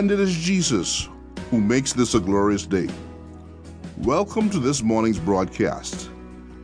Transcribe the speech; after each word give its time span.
and 0.00 0.10
it 0.10 0.18
is 0.18 0.34
Jesus 0.34 1.10
who 1.50 1.60
makes 1.60 1.92
this 1.92 2.14
a 2.14 2.20
glorious 2.20 2.64
day. 2.64 2.88
Welcome 3.98 4.48
to 4.48 4.58
this 4.58 4.82
morning's 4.82 5.18
broadcast. 5.18 6.08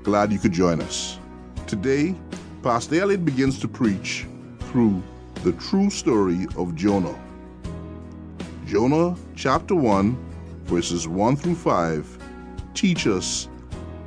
Glad 0.04 0.32
you 0.32 0.38
could 0.38 0.52
join 0.52 0.80
us. 0.80 1.18
Today, 1.66 2.14
Pastor 2.62 2.98
Elliott 2.98 3.26
begins 3.26 3.58
to 3.58 3.68
preach 3.68 4.24
through 4.60 5.02
the 5.44 5.52
true 5.52 5.90
story 5.90 6.46
of 6.56 6.74
Jonah. 6.74 7.14
Jonah 8.64 9.14
chapter 9.34 9.74
1, 9.74 10.16
verses 10.64 11.06
1 11.06 11.36
through 11.36 11.56
5 11.56 12.18
teach 12.72 13.06
us 13.06 13.48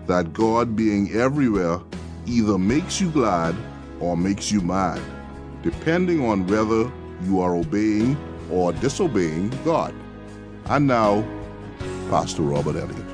that 0.07 0.33
God 0.33 0.75
being 0.75 1.11
everywhere 1.11 1.79
either 2.25 2.57
makes 2.57 2.99
you 2.99 3.11
glad 3.11 3.55
or 3.99 4.17
makes 4.17 4.51
you 4.51 4.59
mad, 4.59 4.99
depending 5.61 6.25
on 6.25 6.47
whether 6.47 6.91
you 7.25 7.39
are 7.41 7.55
obeying 7.55 8.17
or 8.51 8.73
disobeying 8.73 9.49
God. 9.63 9.93
And 10.65 10.87
now, 10.87 11.25
Pastor 12.09 12.41
Robert 12.41 12.75
Elliott. 12.75 13.05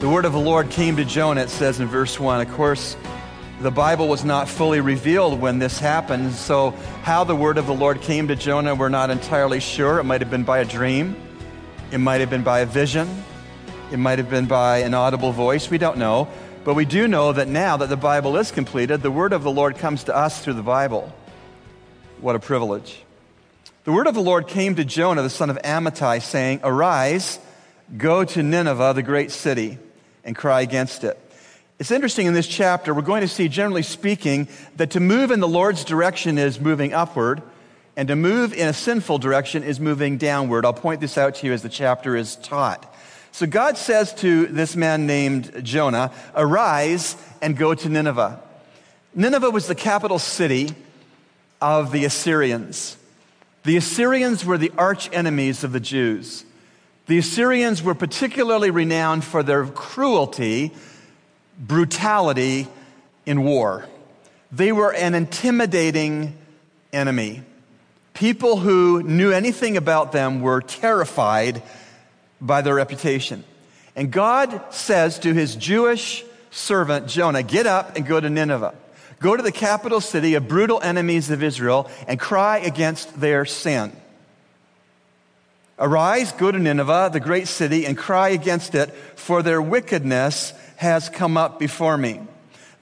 The 0.00 0.08
word 0.08 0.24
of 0.24 0.32
the 0.32 0.40
Lord 0.40 0.70
came 0.70 0.96
to 0.96 1.04
Jonah, 1.04 1.42
it 1.42 1.50
says 1.50 1.78
in 1.78 1.86
verse 1.86 2.18
1. 2.18 2.40
Of 2.40 2.52
course, 2.54 2.96
the 3.60 3.70
Bible 3.70 4.08
was 4.08 4.24
not 4.24 4.48
fully 4.48 4.80
revealed 4.80 5.40
when 5.40 5.60
this 5.60 5.78
happened, 5.78 6.32
so 6.32 6.70
how 7.02 7.22
the 7.22 7.36
word 7.36 7.58
of 7.58 7.66
the 7.66 7.74
Lord 7.74 8.00
came 8.00 8.26
to 8.28 8.34
Jonah, 8.34 8.74
we're 8.74 8.88
not 8.88 9.10
entirely 9.10 9.60
sure. 9.60 10.00
It 10.00 10.04
might 10.04 10.20
have 10.20 10.30
been 10.30 10.42
by 10.42 10.58
a 10.58 10.64
dream, 10.64 11.14
it 11.92 11.98
might 11.98 12.20
have 12.20 12.30
been 12.30 12.42
by 12.42 12.60
a 12.60 12.66
vision, 12.66 13.08
it 13.92 13.98
might 13.98 14.18
have 14.18 14.28
been 14.28 14.46
by 14.46 14.78
an 14.78 14.94
audible 14.94 15.30
voice. 15.30 15.70
We 15.70 15.78
don't 15.78 15.98
know. 15.98 16.28
But 16.64 16.74
we 16.74 16.84
do 16.84 17.08
know 17.08 17.32
that 17.32 17.48
now 17.48 17.76
that 17.76 17.88
the 17.88 17.96
Bible 17.96 18.36
is 18.36 18.52
completed, 18.52 19.02
the 19.02 19.10
word 19.10 19.32
of 19.32 19.42
the 19.42 19.50
Lord 19.50 19.78
comes 19.78 20.04
to 20.04 20.16
us 20.16 20.42
through 20.42 20.54
the 20.54 20.62
Bible. 20.62 21.12
What 22.20 22.36
a 22.36 22.38
privilege. 22.38 23.02
The 23.84 23.90
word 23.90 24.06
of 24.06 24.14
the 24.14 24.22
Lord 24.22 24.46
came 24.46 24.76
to 24.76 24.84
Jonah, 24.84 25.22
the 25.22 25.30
son 25.30 25.50
of 25.50 25.58
Amittai, 25.62 26.22
saying, 26.22 26.60
Arise, 26.62 27.40
go 27.96 28.24
to 28.24 28.40
Nineveh, 28.40 28.92
the 28.94 29.02
great 29.02 29.32
city, 29.32 29.76
and 30.22 30.36
cry 30.36 30.60
against 30.60 31.02
it. 31.02 31.18
It's 31.80 31.90
interesting 31.90 32.28
in 32.28 32.32
this 32.32 32.46
chapter, 32.46 32.94
we're 32.94 33.02
going 33.02 33.22
to 33.22 33.28
see, 33.28 33.48
generally 33.48 33.82
speaking, 33.82 34.46
that 34.76 34.92
to 34.92 35.00
move 35.00 35.32
in 35.32 35.40
the 35.40 35.48
Lord's 35.48 35.82
direction 35.84 36.38
is 36.38 36.60
moving 36.60 36.94
upward, 36.94 37.42
and 37.96 38.06
to 38.06 38.14
move 38.14 38.52
in 38.52 38.68
a 38.68 38.72
sinful 38.72 39.18
direction 39.18 39.64
is 39.64 39.80
moving 39.80 40.16
downward. 40.16 40.64
I'll 40.64 40.72
point 40.72 41.00
this 41.00 41.18
out 41.18 41.34
to 41.36 41.48
you 41.48 41.52
as 41.52 41.62
the 41.62 41.68
chapter 41.68 42.14
is 42.14 42.36
taught. 42.36 42.94
So 43.32 43.46
God 43.46 43.76
says 43.76 44.14
to 44.16 44.46
this 44.46 44.76
man 44.76 45.08
named 45.08 45.64
Jonah, 45.64 46.12
Arise 46.36 47.16
and 47.40 47.56
go 47.56 47.74
to 47.74 47.88
Nineveh. 47.88 48.40
Nineveh 49.12 49.50
was 49.50 49.66
the 49.66 49.74
capital 49.74 50.20
city 50.20 50.70
of 51.60 51.90
the 51.90 52.04
Assyrians. 52.04 52.96
The 53.64 53.76
Assyrians 53.76 54.44
were 54.44 54.58
the 54.58 54.72
arch 54.76 55.08
enemies 55.12 55.62
of 55.62 55.72
the 55.72 55.80
Jews. 55.80 56.44
The 57.06 57.18
Assyrians 57.18 57.82
were 57.82 57.94
particularly 57.94 58.70
renowned 58.70 59.24
for 59.24 59.42
their 59.42 59.66
cruelty, 59.66 60.72
brutality 61.58 62.66
in 63.24 63.44
war. 63.44 63.86
They 64.50 64.72
were 64.72 64.92
an 64.92 65.14
intimidating 65.14 66.36
enemy. 66.92 67.42
People 68.14 68.58
who 68.58 69.02
knew 69.02 69.30
anything 69.30 69.76
about 69.76 70.12
them 70.12 70.40
were 70.40 70.60
terrified 70.60 71.62
by 72.40 72.62
their 72.62 72.74
reputation. 72.74 73.44
And 73.94 74.10
God 74.10 74.60
says 74.70 75.18
to 75.20 75.32
his 75.32 75.54
Jewish 75.54 76.24
servant 76.50 77.06
Jonah, 77.06 77.42
Get 77.42 77.66
up 77.66 77.96
and 77.96 78.06
go 78.06 78.18
to 78.18 78.28
Nineveh. 78.28 78.74
Go 79.22 79.36
to 79.36 79.42
the 79.42 79.52
capital 79.52 80.00
city 80.00 80.34
of 80.34 80.48
brutal 80.48 80.80
enemies 80.82 81.30
of 81.30 81.44
Israel 81.44 81.88
and 82.08 82.18
cry 82.18 82.58
against 82.58 83.20
their 83.20 83.44
sin. 83.44 83.96
Arise, 85.78 86.32
go 86.32 86.50
to 86.50 86.58
Nineveh, 86.58 87.10
the 87.12 87.20
great 87.20 87.46
city, 87.46 87.86
and 87.86 87.96
cry 87.96 88.30
against 88.30 88.74
it, 88.74 88.90
for 89.14 89.42
their 89.42 89.62
wickedness 89.62 90.52
has 90.76 91.08
come 91.08 91.36
up 91.36 91.60
before 91.60 91.96
me. 91.96 92.20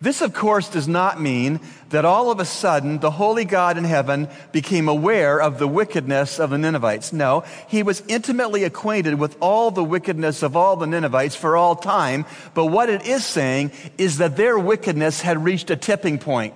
This, 0.02 0.22
of 0.22 0.32
course, 0.32 0.70
does 0.70 0.88
not 0.88 1.20
mean 1.20 1.60
that 1.90 2.06
all 2.06 2.30
of 2.30 2.40
a 2.40 2.46
sudden 2.46 3.00
the 3.00 3.10
holy 3.10 3.44
God 3.44 3.76
in 3.76 3.84
heaven 3.84 4.28
became 4.50 4.88
aware 4.88 5.38
of 5.38 5.58
the 5.58 5.68
wickedness 5.68 6.40
of 6.40 6.48
the 6.48 6.56
Ninevites. 6.56 7.12
No, 7.12 7.44
he 7.68 7.82
was 7.82 8.02
intimately 8.08 8.64
acquainted 8.64 9.18
with 9.18 9.36
all 9.40 9.70
the 9.70 9.84
wickedness 9.84 10.42
of 10.42 10.56
all 10.56 10.76
the 10.76 10.86
Ninevites 10.86 11.36
for 11.36 11.54
all 11.54 11.76
time. 11.76 12.24
But 12.54 12.66
what 12.66 12.88
it 12.88 13.06
is 13.06 13.26
saying 13.26 13.72
is 13.98 14.18
that 14.18 14.38
their 14.38 14.58
wickedness 14.58 15.20
had 15.20 15.44
reached 15.44 15.70
a 15.70 15.76
tipping 15.76 16.18
point. 16.18 16.54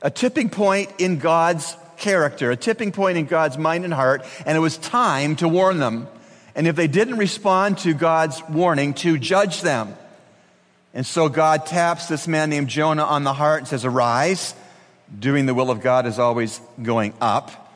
A 0.00 0.10
tipping 0.10 0.48
point 0.48 0.90
in 0.98 1.18
God's 1.18 1.76
character, 1.98 2.50
a 2.50 2.56
tipping 2.56 2.92
point 2.92 3.18
in 3.18 3.26
God's 3.26 3.58
mind 3.58 3.84
and 3.84 3.92
heart, 3.92 4.24
and 4.46 4.56
it 4.56 4.60
was 4.60 4.78
time 4.78 5.36
to 5.36 5.48
warn 5.48 5.80
them. 5.80 6.08
And 6.54 6.66
if 6.66 6.76
they 6.76 6.88
didn't 6.88 7.18
respond 7.18 7.76
to 7.78 7.92
God's 7.92 8.42
warning, 8.48 8.94
to 8.94 9.18
judge 9.18 9.60
them. 9.60 9.94
And 10.96 11.04
so 11.04 11.28
God 11.28 11.66
taps 11.66 12.08
this 12.08 12.26
man 12.26 12.48
named 12.48 12.68
Jonah 12.68 13.04
on 13.04 13.22
the 13.22 13.34
heart 13.34 13.58
and 13.58 13.68
says, 13.68 13.84
Arise. 13.84 14.54
Doing 15.16 15.44
the 15.44 15.52
will 15.52 15.70
of 15.70 15.82
God 15.82 16.06
is 16.06 16.18
always 16.18 16.58
going 16.82 17.12
up. 17.20 17.74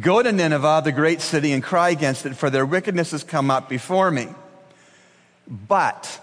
Go 0.00 0.22
to 0.22 0.30
Nineveh, 0.30 0.82
the 0.84 0.92
great 0.92 1.20
city, 1.20 1.50
and 1.50 1.60
cry 1.60 1.90
against 1.90 2.24
it, 2.24 2.36
for 2.36 2.50
their 2.50 2.64
wickedness 2.64 3.10
has 3.10 3.24
come 3.24 3.50
up 3.50 3.68
before 3.68 4.08
me. 4.12 4.28
But, 5.48 6.20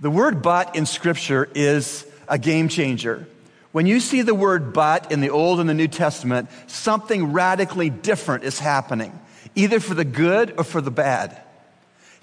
the 0.00 0.08
word 0.08 0.40
but 0.40 0.76
in 0.76 0.86
Scripture 0.86 1.46
is 1.54 2.06
a 2.26 2.38
game 2.38 2.68
changer. 2.68 3.28
When 3.70 3.84
you 3.84 4.00
see 4.00 4.22
the 4.22 4.34
word 4.34 4.72
but 4.72 5.12
in 5.12 5.20
the 5.20 5.28
Old 5.28 5.60
and 5.60 5.68
the 5.68 5.74
New 5.74 5.88
Testament, 5.88 6.48
something 6.68 7.34
radically 7.34 7.90
different 7.90 8.44
is 8.44 8.58
happening, 8.58 9.12
either 9.54 9.78
for 9.78 9.92
the 9.92 10.06
good 10.06 10.54
or 10.56 10.64
for 10.64 10.80
the 10.80 10.90
bad. 10.90 11.38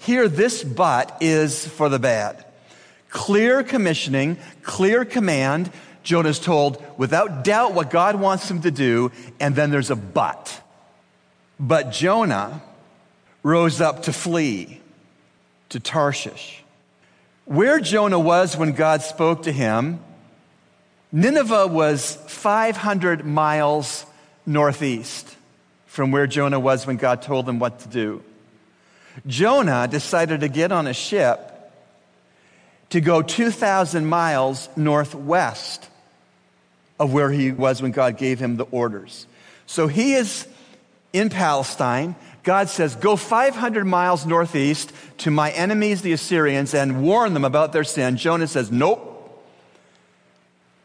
Here, 0.00 0.28
this 0.28 0.64
but 0.64 1.16
is 1.20 1.64
for 1.64 1.88
the 1.88 2.00
bad. 2.00 2.44
Clear 3.10 3.62
commissioning, 3.62 4.38
clear 4.62 5.04
command. 5.04 5.70
Jonah's 6.02 6.38
told 6.38 6.82
without 6.98 7.44
doubt 7.44 7.74
what 7.74 7.90
God 7.90 8.16
wants 8.16 8.50
him 8.50 8.62
to 8.62 8.70
do, 8.70 9.12
and 9.40 9.54
then 9.54 9.70
there's 9.70 9.90
a 9.90 9.96
but. 9.96 10.62
But 11.60 11.90
Jonah 11.90 12.62
rose 13.42 13.80
up 13.80 14.04
to 14.04 14.12
flee 14.12 14.80
to 15.70 15.80
Tarshish. 15.80 16.62
Where 17.44 17.80
Jonah 17.80 18.18
was 18.18 18.56
when 18.56 18.72
God 18.72 19.02
spoke 19.02 19.44
to 19.44 19.52
him, 19.52 20.00
Nineveh 21.10 21.66
was 21.66 22.16
500 22.26 23.24
miles 23.24 24.04
northeast 24.44 25.36
from 25.86 26.10
where 26.10 26.26
Jonah 26.26 26.60
was 26.60 26.86
when 26.86 26.96
God 26.96 27.22
told 27.22 27.48
him 27.48 27.58
what 27.58 27.80
to 27.80 27.88
do. 27.88 28.22
Jonah 29.26 29.88
decided 29.88 30.40
to 30.40 30.48
get 30.48 30.70
on 30.70 30.86
a 30.86 30.94
ship 30.94 31.57
to 32.90 33.00
go 33.00 33.22
2,000 33.22 34.06
miles 34.06 34.68
northwest 34.76 35.88
of 36.98 37.12
where 37.12 37.30
he 37.30 37.52
was 37.52 37.80
when 37.80 37.92
God 37.92 38.16
gave 38.16 38.38
him 38.38 38.56
the 38.56 38.64
orders. 38.64 39.26
So 39.66 39.86
he 39.86 40.14
is 40.14 40.46
in 41.12 41.28
Palestine. 41.28 42.16
God 42.42 42.68
says, 42.68 42.96
Go 42.96 43.16
500 43.16 43.84
miles 43.84 44.26
northeast 44.26 44.92
to 45.18 45.30
my 45.30 45.50
enemies, 45.50 46.02
the 46.02 46.12
Assyrians, 46.12 46.74
and 46.74 47.02
warn 47.02 47.34
them 47.34 47.44
about 47.44 47.72
their 47.72 47.84
sin. 47.84 48.16
Jonah 48.16 48.46
says, 48.46 48.72
Nope. 48.72 49.14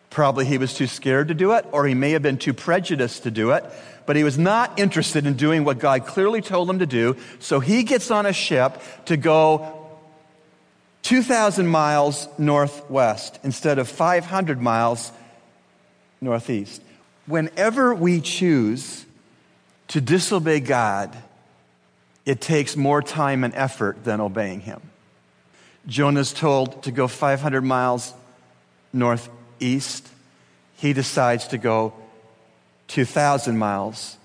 Probably 0.09 0.45
he 0.45 0.59
was 0.59 0.75
too 0.75 0.85
scared 0.85 1.29
to 1.29 1.33
do 1.33 1.53
it, 1.53 1.65
or 1.71 1.87
he 1.87 1.95
may 1.95 2.11
have 2.11 2.21
been 2.21 2.37
too 2.37 2.53
prejudiced 2.53 3.23
to 3.23 3.31
do 3.31 3.49
it, 3.51 3.63
but 4.05 4.15
he 4.15 4.23
was 4.23 4.37
not 4.37 4.77
interested 4.77 5.25
in 5.25 5.33
doing 5.33 5.63
what 5.63 5.79
God 5.79 6.05
clearly 6.05 6.39
told 6.39 6.69
him 6.69 6.79
to 6.79 6.85
do. 6.85 7.15
So 7.39 7.59
he 7.59 7.81
gets 7.81 8.11
on 8.11 8.27
a 8.27 8.33
ship 8.33 8.79
to 9.05 9.17
go 9.17 9.82
2,000 11.03 11.67
miles 11.67 12.27
northwest 12.37 13.39
instead 13.43 13.77
of 13.77 13.87
500 13.87 14.61
miles 14.61 15.11
northeast. 16.21 16.81
Whenever 17.25 17.93
we 17.93 18.21
choose 18.21 19.05
to 19.89 20.01
disobey 20.01 20.59
God, 20.59 21.15
it 22.25 22.41
takes 22.41 22.75
more 22.75 23.01
time 23.01 23.43
and 23.43 23.53
effort 23.53 24.03
than 24.03 24.21
obeying 24.21 24.61
Him. 24.61 24.81
Jonah's 25.87 26.31
told 26.31 26.83
to 26.83 26.91
go 26.91 27.07
500 27.07 27.61
miles 27.61 28.13
northeast. 28.93 30.07
He 30.77 30.93
decides 30.93 31.47
to 31.47 31.57
go 31.57 31.93
2,000 32.87 33.57
miles 33.57 34.17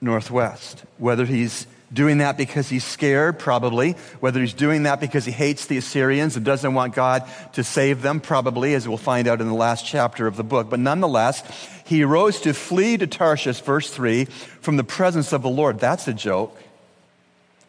northwest. 0.00 0.84
Whether 0.98 1.24
he's 1.24 1.66
doing 1.92 2.18
that 2.18 2.36
because 2.36 2.68
he's 2.68 2.84
scared, 2.84 3.38
probably. 3.38 3.92
Whether 4.20 4.40
he's 4.40 4.54
doing 4.54 4.84
that 4.84 5.00
because 5.00 5.24
he 5.24 5.32
hates 5.32 5.66
the 5.66 5.76
Assyrians 5.76 6.36
and 6.36 6.44
doesn't 6.44 6.74
want 6.74 6.94
God 6.94 7.28
to 7.52 7.62
save 7.62 8.02
them, 8.02 8.20
probably, 8.20 8.74
as 8.74 8.88
we'll 8.88 8.96
find 8.96 9.28
out 9.28 9.40
in 9.40 9.46
the 9.46 9.54
last 9.54 9.86
chapter 9.86 10.26
of 10.26 10.36
the 10.36 10.44
book. 10.44 10.68
But 10.68 10.80
nonetheless, 10.80 11.42
he 11.84 12.04
rose 12.04 12.40
to 12.42 12.52
flee 12.52 12.96
to 12.96 13.06
Tarshish, 13.06 13.60
verse 13.60 13.90
3, 13.90 14.24
from 14.24 14.76
the 14.76 14.84
presence 14.84 15.32
of 15.32 15.42
the 15.42 15.48
Lord. 15.48 15.78
That's 15.78 16.08
a 16.08 16.14
joke. 16.14 16.60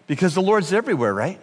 Because 0.07 0.33
the 0.33 0.41
Lord's 0.41 0.73
everywhere, 0.73 1.13
right? 1.13 1.39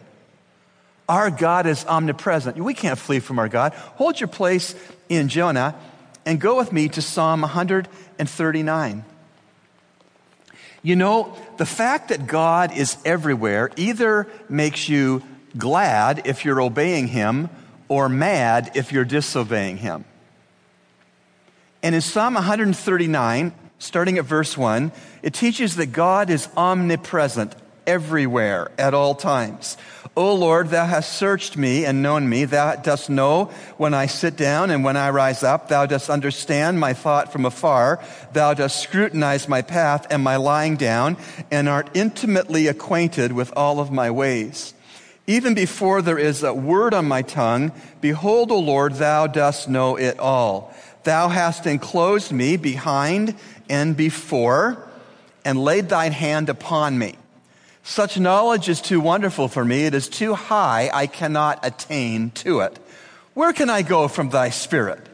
Our 1.09 1.31
God 1.31 1.67
is 1.67 1.85
omnipresent. 1.85 2.57
We 2.57 2.75
can't 2.75 2.99
flee 2.99 3.21
from 3.21 3.39
our 3.39 3.49
God. 3.49 3.75
Hold 3.75 4.19
your 4.19 4.29
place 4.29 4.75
in 5.09 5.29
Jonah 5.29 5.75
and 6.25 6.41
go 6.41 6.57
with 6.57 6.73
me 6.73 6.89
to 6.89 7.03
Psalm 7.03 7.43
139. 7.43 9.05
You 10.85 10.97
know, 10.97 11.35
the 11.57 11.65
fact 11.65 12.11
that 12.11 12.27
God 12.27 12.77
is 12.77 12.99
everywhere 13.07 13.71
either 13.77 14.29
makes 14.51 14.87
you 14.87 15.23
glad 15.57 16.27
if 16.27 16.45
you're 16.45 16.61
obeying 16.61 17.09
Him 17.09 17.49
or 17.89 18.11
mad 18.11 18.73
if 18.75 18.93
you're 18.93 19.07
disobeying 19.07 19.79
Him. 19.79 20.05
And 21.83 21.95
in 21.95 22.03
Psalm 22.03 22.35
139, 22.35 23.55
starting 23.79 24.19
at 24.19 24.27
verse 24.27 24.59
1, 24.59 24.93
it 25.23 25.33
teaches 25.33 25.77
that 25.77 25.87
God 25.87 26.29
is 26.29 26.49
omnipresent 26.55 27.55
everywhere 27.87 28.71
at 28.79 28.95
all 28.95 29.15
times. 29.15 29.77
O 30.17 30.33
Lord, 30.35 30.69
thou 30.69 30.87
hast 30.87 31.15
searched 31.15 31.57
me 31.57 31.85
and 31.85 32.01
known 32.01 32.29
me. 32.29 32.45
Thou 32.45 32.77
dost 32.77 33.11
know 33.11 33.47
when 33.79 33.95
I 33.95 34.07
sit 34.07 34.37
down 34.37 34.71
and 34.71 34.85
when 34.85 34.97
I 34.97 35.11
rise 35.11 35.43
up. 35.43 35.69
Thou 35.69 35.87
dost 35.87 36.09
understand 36.09 36.79
my 36.79 36.93
thought 36.93 37.33
from 37.33 37.45
afar. 37.45 38.01
Thou 38.33 38.55
dost 38.55 38.81
scrutinize 38.81 39.49
my 39.49 39.61
path 39.61 40.07
and 40.11 40.23
my 40.23 40.37
lying 40.37 40.77
down, 40.77 41.17
and 41.51 41.69
art 41.69 41.91
intimately 41.95 42.69
acquainted 42.69 43.33
with 43.33 43.53
all 43.57 43.81
of 43.81 43.91
my 43.91 44.09
ways. 44.13 44.73
Even 45.27 45.55
before 45.55 46.01
there 46.01 46.19
is 46.19 46.45
a 46.45 46.55
word 46.55 46.95
on 46.95 47.07
my 47.07 47.23
tongue, 47.23 47.73
behold, 48.01 48.53
O 48.53 48.59
Lord, 48.61 48.95
thou 48.95 49.27
dost 49.27 49.69
know 49.69 49.97
it 49.97 50.21
all. 50.21 50.73
Thou 51.03 51.29
hast 51.29 51.67
enclosed 51.67 52.31
me 52.31 52.57
behind 52.57 53.35
and 53.69 53.97
before, 53.97 54.89
and 55.45 55.59
laid 55.59 55.89
thine 55.89 56.13
hand 56.13 56.49
upon 56.49 56.99
me. 56.99 57.17
Such 57.87 58.19
knowledge 58.19 58.71
is 58.71 58.81
too 58.81 58.99
wonderful 58.99 59.47
for 59.47 59.63
me. 59.63 59.85
It 59.85 59.95
is 59.95 60.09
too 60.09 60.33
high. 60.33 60.91
I 60.93 61.07
cannot 61.07 61.61
attain 61.63 62.31
to 62.31 62.61
it. 62.61 62.79
Where 63.35 63.53
can 63.53 63.69
I 63.69 63.83
go 63.83 64.09
from 64.09 64.31
thy 64.31 64.49
spirit? 64.49 65.07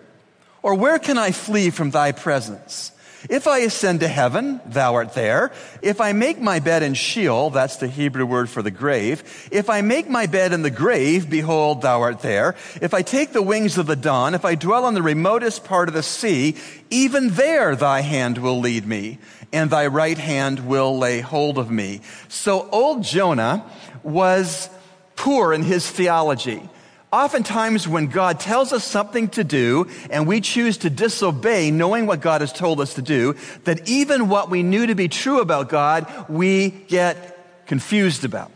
Or 0.63 0.77
where 0.77 1.01
can 1.01 1.19
I 1.19 1.33
flee 1.33 1.71
from 1.71 1.91
thy 1.91 2.13
presence? 2.13 2.93
If 3.29 3.49
I 3.49 3.59
ascend 3.59 4.01
to 4.01 4.09
heaven, 4.09 4.61
thou 4.65 4.95
art 4.95 5.15
there. 5.15 5.51
If 5.83 6.01
I 6.01 6.13
make 6.13 6.41
my 6.41 6.61
bed 6.61 6.83
in 6.83 6.95
Sheol, 6.95 7.51
that's 7.51 7.77
the 7.77 7.89
Hebrew 7.89 8.25
word 8.25 8.49
for 8.49 8.63
the 8.63 8.71
grave. 8.71 9.49
If 9.51 9.69
I 9.69 9.83
make 9.83 10.09
my 10.09 10.27
bed 10.27 10.53
in 10.53 10.63
the 10.63 10.71
grave, 10.71 11.29
behold, 11.29 11.83
thou 11.83 12.01
art 12.01 12.21
there. 12.21 12.55
If 12.81 12.95
I 12.95 13.03
take 13.03 13.33
the 13.33 13.43
wings 13.43 13.77
of 13.77 13.87
the 13.87 13.97
dawn, 13.97 14.35
if 14.35 14.45
I 14.45 14.55
dwell 14.55 14.85
on 14.85 14.95
the 14.95 15.03
remotest 15.03 15.65
part 15.65 15.89
of 15.89 15.95
the 15.95 16.03
sea, 16.03 16.57
even 16.89 17.31
there 17.31 17.77
thy 17.77 18.01
hand 18.01 18.39
will 18.39 18.61
lead 18.61 18.87
me, 18.87 19.19
and 19.53 19.71
thy 19.71 19.87
right 19.87 20.19
hand 20.19 20.67
will 20.67 20.99
lay 20.99 21.21
hold 21.21 21.59
of 21.59 21.71
me. 21.71 22.01
So 22.29 22.69
old 22.71 23.03
Jonah 23.03 23.65
was 24.03 24.69
poor 25.17 25.53
in 25.53 25.63
his 25.63 25.89
theology. 25.89 26.69
Oftentimes, 27.13 27.89
when 27.89 28.07
God 28.07 28.39
tells 28.39 28.73
us 28.73 28.85
something 28.85 29.29
to 29.31 29.43
do 29.43 29.89
and 30.11 30.29
we 30.29 30.41
choose 30.41 30.79
to 30.79 30.91
disobey, 30.91 31.73
knowing 31.73 32.07
what 32.07 32.21
God 32.21 32.41
has 32.41 32.53
told 32.53 32.81
us 32.81 32.95
to 32.95 33.03
do, 33.03 33.35
that 33.65 33.89
even 33.89 34.29
what 34.29 34.49
we 34.49 34.63
knew 34.63 34.87
to 34.87 34.95
be 34.95 35.09
true 35.09 35.41
about 35.41 35.69
God, 35.69 36.07
we 36.29 36.71
get 36.71 37.67
confused 37.67 38.25
about 38.25 38.53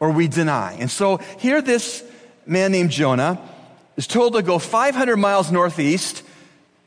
or 0.00 0.10
we 0.10 0.28
deny. 0.28 0.72
And 0.80 0.90
so 0.90 1.18
here, 1.38 1.60
this 1.60 2.02
man 2.46 2.72
named 2.72 2.90
Jonah 2.90 3.38
is 3.96 4.06
told 4.06 4.32
to 4.32 4.42
go 4.42 4.58
500 4.58 5.18
miles 5.18 5.52
northeast 5.52 6.22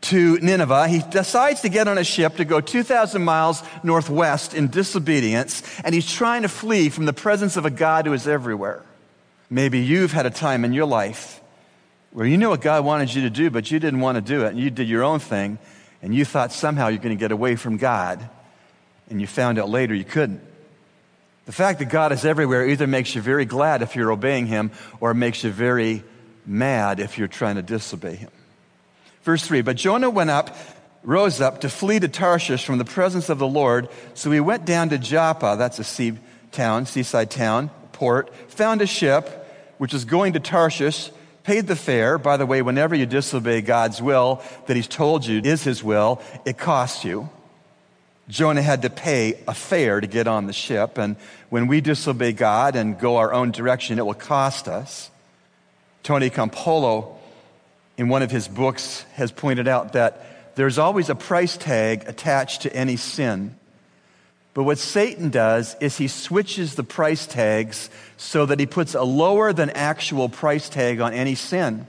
to 0.05 0.37
Nineveh. 0.39 0.87
He 0.87 0.99
decides 0.99 1.61
to 1.61 1.69
get 1.69 1.87
on 1.87 1.97
a 1.97 2.03
ship 2.03 2.37
to 2.37 2.45
go 2.45 2.61
2,000 2.61 3.23
miles 3.23 3.63
northwest 3.83 4.53
in 4.53 4.67
disobedience, 4.67 5.63
and 5.83 5.95
he's 5.95 6.11
trying 6.11 6.43
to 6.43 6.49
flee 6.49 6.89
from 6.89 7.05
the 7.05 7.13
presence 7.13 7.57
of 7.57 7.65
a 7.65 7.71
God 7.71 8.05
who 8.05 8.13
is 8.13 8.27
everywhere. 8.27 8.83
Maybe 9.49 9.79
you've 9.79 10.11
had 10.11 10.25
a 10.25 10.31
time 10.31 10.65
in 10.65 10.73
your 10.73 10.85
life 10.85 11.41
where 12.11 12.25
you 12.25 12.37
knew 12.37 12.49
what 12.49 12.61
God 12.61 12.85
wanted 12.85 13.13
you 13.13 13.23
to 13.23 13.29
do, 13.29 13.49
but 13.49 13.69
you 13.69 13.79
didn't 13.79 13.99
want 13.99 14.15
to 14.15 14.21
do 14.21 14.45
it, 14.45 14.49
and 14.49 14.59
you 14.59 14.69
did 14.69 14.87
your 14.87 15.03
own 15.03 15.19
thing, 15.19 15.59
and 16.01 16.13
you 16.13 16.23
thought 16.23 16.51
somehow 16.51 16.87
you're 16.87 16.99
going 16.99 17.15
to 17.15 17.19
get 17.19 17.31
away 17.31 17.55
from 17.55 17.77
God, 17.77 18.29
and 19.09 19.19
you 19.19 19.27
found 19.27 19.59
out 19.59 19.69
later 19.69 19.93
you 19.93 20.05
couldn't. 20.05 20.41
The 21.45 21.51
fact 21.51 21.79
that 21.79 21.89
God 21.89 22.11
is 22.11 22.25
everywhere 22.25 22.67
either 22.67 22.87
makes 22.87 23.13
you 23.13 23.21
very 23.21 23.45
glad 23.45 23.81
if 23.81 23.95
you're 23.95 24.11
obeying 24.11 24.45
Him, 24.45 24.71
or 24.99 25.13
makes 25.13 25.43
you 25.43 25.51
very 25.51 26.03
mad 26.45 26.99
if 26.99 27.17
you're 27.17 27.27
trying 27.27 27.55
to 27.55 27.61
disobey 27.61 28.15
Him. 28.15 28.31
Verse 29.25 29.45
3 29.45 29.61
But 29.61 29.75
Jonah 29.75 30.09
went 30.09 30.29
up, 30.29 30.55
rose 31.03 31.41
up 31.41 31.61
to 31.61 31.69
flee 31.69 31.99
to 31.99 32.07
Tarshish 32.07 32.63
from 32.63 32.77
the 32.77 32.85
presence 32.85 33.27
of 33.27 33.39
the 33.39 33.47
Lord. 33.47 33.89
So 34.13 34.31
he 34.31 34.39
went 34.39 34.65
down 34.65 34.89
to 34.89 34.97
Joppa, 34.97 35.55
that's 35.57 35.79
a 35.79 35.83
sea 35.83 36.13
town, 36.51 36.85
seaside 36.85 37.31
town, 37.31 37.71
port, 37.91 38.33
found 38.47 38.81
a 38.81 38.87
ship 38.87 39.41
which 39.77 39.91
was 39.91 40.05
going 40.05 40.33
to 40.33 40.39
Tarshish, 40.39 41.11
paid 41.43 41.67
the 41.67 41.75
fare. 41.75 42.17
By 42.17 42.37
the 42.37 42.45
way, 42.45 42.61
whenever 42.61 42.95
you 42.95 43.07
disobey 43.07 43.61
God's 43.61 44.01
will 44.01 44.41
that 44.67 44.75
He's 44.75 44.87
told 44.87 45.25
you 45.25 45.41
is 45.43 45.63
His 45.63 45.83
will, 45.83 46.21
it 46.45 46.57
costs 46.57 47.03
you. 47.03 47.29
Jonah 48.27 48.61
had 48.61 48.83
to 48.83 48.89
pay 48.89 49.39
a 49.47 49.53
fare 49.53 50.01
to 50.01 50.07
get 50.07 50.27
on 50.27 50.47
the 50.47 50.53
ship, 50.53 50.97
and 50.97 51.15
when 51.49 51.67
we 51.67 51.81
disobey 51.81 52.31
God 52.31 52.75
and 52.75 52.97
go 52.97 53.17
our 53.17 53.33
own 53.33 53.51
direction, 53.51 53.99
it 53.99 54.05
will 54.05 54.13
cost 54.13 54.67
us. 54.67 55.11
Tony 56.01 56.29
Campolo, 56.29 57.14
in 57.97 58.09
one 58.09 58.21
of 58.21 58.31
his 58.31 58.47
books, 58.47 59.05
has 59.13 59.31
pointed 59.31 59.67
out 59.67 59.93
that 59.93 60.55
there's 60.55 60.77
always 60.77 61.09
a 61.09 61.15
price 61.15 61.57
tag 61.57 62.03
attached 62.07 62.61
to 62.63 62.73
any 62.73 62.95
sin. 62.95 63.55
But 64.53 64.63
what 64.63 64.77
Satan 64.77 65.29
does 65.29 65.75
is 65.81 65.97
he 65.97 66.07
switches 66.07 66.75
the 66.75 66.83
price 66.83 67.27
tags 67.27 67.89
so 68.15 68.45
that 68.45 68.59
he 68.59 68.65
puts 68.65 68.95
a 68.95 69.03
lower 69.03 69.51
than 69.51 69.69
actual 69.71 70.29
price 70.29 70.69
tag 70.69 71.01
on 71.01 71.13
any 71.13 71.35
sin. 71.35 71.85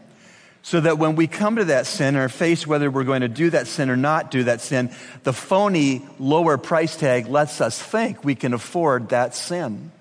So 0.63 0.81
that 0.81 0.99
when 0.99 1.15
we 1.15 1.29
come 1.29 1.57
to 1.57 1.67
that 1.67 1.87
sin 1.87 2.17
or 2.17 2.29
face 2.29 2.67
whether 2.67 2.91
we're 2.91 3.05
going 3.05 3.21
to 3.21 3.29
do 3.29 3.51
that 3.51 3.69
sin 3.69 3.89
or 3.89 3.97
not 3.97 4.33
do 4.33 4.43
that 4.45 4.61
sin, 4.61 4.91
the 5.23 5.33
phony 5.33 6.05
lower 6.19 6.59
price 6.59 6.97
tag 6.97 7.29
lets 7.29 7.61
us 7.61 7.81
think 7.81 8.25
we 8.25 8.35
can 8.35 8.53
afford 8.53 9.11
that 9.11 9.37
sin. 9.37 9.93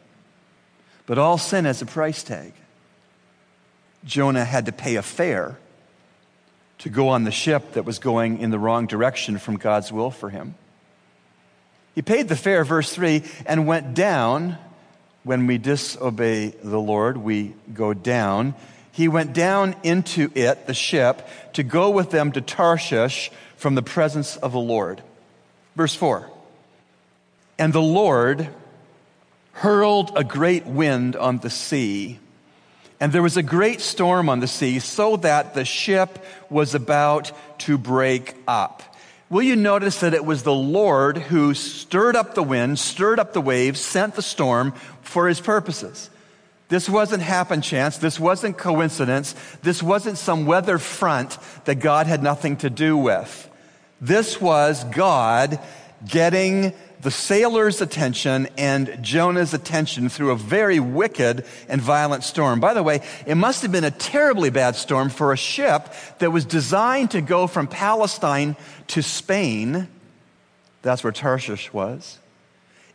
But 1.05 1.19
all 1.19 1.37
sin 1.37 1.65
has 1.65 1.83
a 1.83 1.85
price 1.85 2.23
tag. 2.23 2.51
Jonah 4.05 4.43
had 4.43 4.65
to 4.65 4.71
pay 4.71 4.95
a 4.95 5.03
fare 5.03 5.55
to 6.79 6.89
go 6.89 7.09
on 7.09 7.23
the 7.23 7.31
ship 7.31 7.73
that 7.73 7.85
was 7.85 7.99
going 7.99 8.39
in 8.39 8.51
the 8.51 8.59
wrong 8.59 8.87
direction 8.87 9.37
from 9.37 9.57
God's 9.57 9.91
will 9.91 10.11
for 10.11 10.29
him. 10.29 10.55
He 11.95 12.01
paid 12.01 12.27
the 12.27 12.35
fare, 12.35 12.65
verse 12.65 12.93
3, 12.93 13.23
and 13.45 13.65
went 13.65 13.93
down. 13.93 14.57
When 15.23 15.47
we 15.47 15.57
disobey 15.57 16.49
the 16.49 16.79
Lord, 16.79 17.17
we 17.17 17.55
go 17.73 17.93
down. 17.93 18.53
He 18.91 19.07
went 19.07 19.33
down 19.33 19.75
into 19.81 20.29
it, 20.35 20.67
the 20.67 20.73
ship, 20.73 21.27
to 21.53 21.63
go 21.63 21.89
with 21.89 22.11
them 22.11 22.31
to 22.33 22.41
Tarshish 22.41 23.31
from 23.57 23.75
the 23.75 23.81
presence 23.81 24.37
of 24.37 24.51
the 24.51 24.59
Lord. 24.59 25.01
Verse 25.75 25.95
4 25.95 26.29
And 27.57 27.73
the 27.73 27.81
Lord 27.81 28.49
hurled 29.53 30.11
a 30.15 30.23
great 30.23 30.65
wind 30.65 31.15
on 31.15 31.39
the 31.39 31.49
sea, 31.49 32.19
and 33.05 33.13
there 33.13 33.21
was 33.21 33.37
a 33.37 33.43
great 33.43 33.81
storm 33.81 34.29
on 34.29 34.39
the 34.39 34.47
sea, 34.47 34.79
so 34.79 35.15
that 35.17 35.53
the 35.53 35.63
ship 35.63 36.25
was 36.49 36.73
about 36.73 37.31
to 37.59 37.77
break 37.77 38.33
up. 38.47 38.81
Will 39.29 39.43
you 39.43 39.55
notice 39.55 39.99
that 39.99 40.15
it 40.15 40.25
was 40.25 40.41
the 40.41 40.51
Lord 40.51 41.19
who 41.19 41.53
stirred 41.53 42.15
up 42.15 42.33
the 42.33 42.41
wind, 42.41 42.79
stirred 42.79 43.19
up 43.19 43.31
the 43.31 43.41
waves, 43.41 43.79
sent 43.79 44.15
the 44.15 44.23
storm 44.23 44.71
for 45.03 45.27
his 45.27 45.39
purposes? 45.39 46.09
This 46.69 46.89
wasn't 46.89 47.21
happen 47.21 47.61
chance. 47.61 47.99
This 47.99 48.19
wasn't 48.19 48.57
coincidence. 48.57 49.35
This 49.61 49.83
wasn't 49.83 50.17
some 50.17 50.47
weather 50.47 50.79
front 50.79 51.37
that 51.65 51.75
God 51.75 52.07
had 52.07 52.23
nothing 52.23 52.57
to 52.57 52.71
do 52.71 52.97
with. 52.97 53.51
This 54.01 54.41
was 54.41 54.83
God 54.83 55.59
getting 56.07 56.73
the 57.05 57.11
sailors' 57.11 57.81
attention 57.81 58.47
and 58.57 58.97
Jonah's 58.99 59.53
attention 59.53 60.09
through 60.09 60.31
a 60.31 60.35
very 60.35 60.79
wicked 60.79 61.45
and 61.69 61.79
violent 61.79 62.23
storm. 62.23 62.59
By 62.59 62.73
the 62.73 62.81
way, 62.81 63.01
it 63.27 63.35
must 63.35 63.61
have 63.61 63.71
been 63.71 63.83
a 63.83 63.91
terribly 63.91 64.49
bad 64.49 64.75
storm 64.75 65.11
for 65.11 65.31
a 65.31 65.37
ship 65.37 65.93
that 66.17 66.31
was 66.31 66.45
designed 66.45 67.11
to 67.11 67.21
go 67.21 67.45
from 67.45 67.67
Palestine 67.67 68.57
to 68.87 69.03
Spain. 69.03 69.87
That's 70.81 71.03
where 71.03 71.13
Tarshish 71.13 71.71
was. 71.71 72.17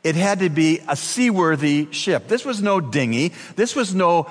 It 0.02 0.16
had 0.16 0.40
to 0.40 0.50
be 0.50 0.80
a 0.88 0.96
seaworthy 0.96 1.86
ship. 1.92 2.26
This 2.26 2.44
was 2.44 2.60
no 2.60 2.80
dinghy. 2.80 3.32
This 3.54 3.76
was 3.76 3.94
no 3.94 4.28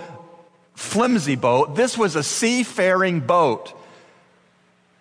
flimsy 0.73 1.37
boat. 1.37 1.77
This 1.77 1.97
was 1.97 2.17
a 2.17 2.23
seafaring 2.23 3.21
boat 3.21 3.71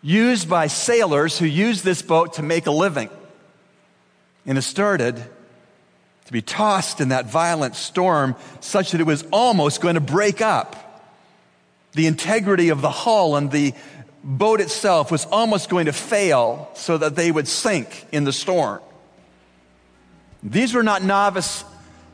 used 0.03 0.49
by 0.49 0.69
sailors 0.69 1.37
who 1.37 1.47
used 1.47 1.83
this 1.83 2.01
boat 2.01 2.35
to 2.35 2.45
make 2.45 2.69
a 2.69 2.71
living. 2.71 3.11
And 4.47 4.57
it 4.57 4.63
started 4.63 5.23
to 6.29 6.33
be 6.33 6.43
tossed 6.43 7.01
in 7.01 7.09
that 7.09 7.25
violent 7.25 7.75
storm 7.75 8.37
such 8.61 8.93
that 8.93 9.01
it 9.01 9.07
was 9.07 9.25
almost 9.33 9.81
going 9.81 9.95
to 9.95 10.01
break 10.01 10.43
up. 10.43 11.09
The 11.93 12.07
integrity 12.07 12.69
of 12.69 12.83
the 12.83 12.91
hull 12.91 13.35
and 13.37 13.51
the 13.51 13.73
boat 14.23 14.61
itself 14.61 15.11
was 15.11 15.25
almost 15.25 15.71
going 15.71 15.87
to 15.87 15.93
fail 15.93 16.71
so 16.75 16.99
that 16.99 17.17
they 17.17 17.33
would 17.33 17.49
sink 17.49 18.07
in 18.13 18.25
the 18.25 18.33
storm. 18.33 18.83
These 20.43 20.75
were 20.75 20.83
not 20.83 21.03
novice 21.03 21.65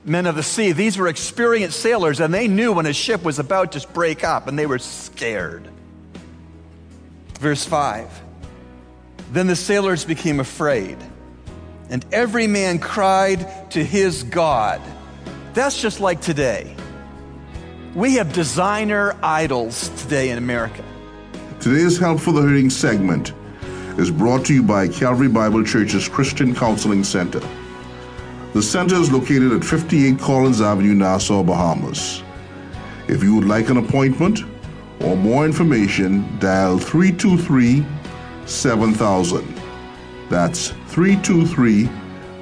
men 0.04 0.26
of 0.26 0.37
the 0.37 0.45
sea. 0.45 0.71
These 0.71 0.97
were 0.97 1.09
experienced 1.09 1.81
sailors, 1.81 2.21
and 2.21 2.33
they 2.33 2.47
knew 2.47 2.73
when 2.73 2.87
a 2.87 2.93
ship 2.93 3.25
was 3.25 3.40
about 3.40 3.73
to 3.73 3.87
break 3.88 4.23
up, 4.23 4.47
and 4.47 4.59
they 4.59 4.66
were 4.66 4.78
scared. 4.78 5.69
Verse 7.40 7.64
5 7.64 8.09
Then 9.33 9.49
the 9.49 9.57
sailors 9.57 10.04
became 10.04 10.38
afraid 10.38 10.99
and 11.94 12.04
every 12.12 12.48
man 12.48 12.80
cried 12.80 13.70
to 13.70 13.84
his 13.84 14.24
God. 14.24 14.82
That's 15.52 15.80
just 15.80 16.00
like 16.00 16.20
today. 16.20 16.74
We 17.94 18.14
have 18.14 18.32
designer 18.32 19.16
idols 19.22 19.90
today 20.02 20.30
in 20.30 20.38
America. 20.38 20.82
Today's 21.60 21.96
Help 21.96 22.18
for 22.18 22.32
the 22.32 22.42
Hurting 22.42 22.70
segment 22.70 23.32
is 23.96 24.10
brought 24.10 24.44
to 24.46 24.54
you 24.54 24.64
by 24.64 24.88
Calvary 24.88 25.28
Bible 25.28 25.62
Church's 25.62 26.08
Christian 26.08 26.52
Counseling 26.52 27.04
Center. 27.04 27.40
The 28.54 28.62
center 28.62 28.96
is 28.96 29.12
located 29.12 29.52
at 29.52 29.64
58 29.64 30.18
Collins 30.18 30.60
Avenue, 30.60 30.94
Nassau, 30.94 31.44
Bahamas. 31.44 32.24
If 33.06 33.22
you 33.22 33.36
would 33.36 33.46
like 33.46 33.68
an 33.68 33.76
appointment 33.76 34.40
or 35.00 35.16
more 35.16 35.44
information, 35.44 36.40
dial 36.40 36.76
323 36.76 37.86
7000. 38.46 39.60
That's 40.28 40.72
323 40.94 41.90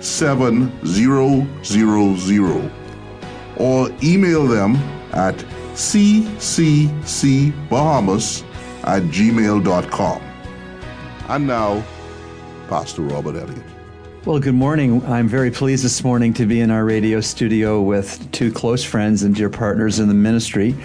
7000. 0.01 2.71
Or 3.57 3.91
email 4.03 4.47
them 4.47 4.77
at 5.13 5.35
cccbahamas 5.73 8.45
at 8.85 9.03
gmail.com. 9.05 10.21
And 11.29 11.47
now, 11.47 11.83
Pastor 12.69 13.01
Robert 13.03 13.37
Elliott. 13.37 13.63
Well, 14.27 14.39
good 14.39 14.55
morning. 14.55 15.03
I'm 15.07 15.29
very 15.29 15.51
pleased 15.51 15.83
this 15.83 16.05
morning 16.05 16.35
to 16.35 16.45
be 16.45 16.61
in 16.61 16.71
our 16.71 16.85
radio 16.85 17.23
studio 17.23 17.81
with 17.81 18.31
two 18.33 18.53
close 18.53 18.85
friends 18.85 19.23
and 19.23 19.35
dear 19.35 19.49
partners 19.49 19.99
in 19.99 20.09
the 20.09 20.15
ministry. 20.15 20.77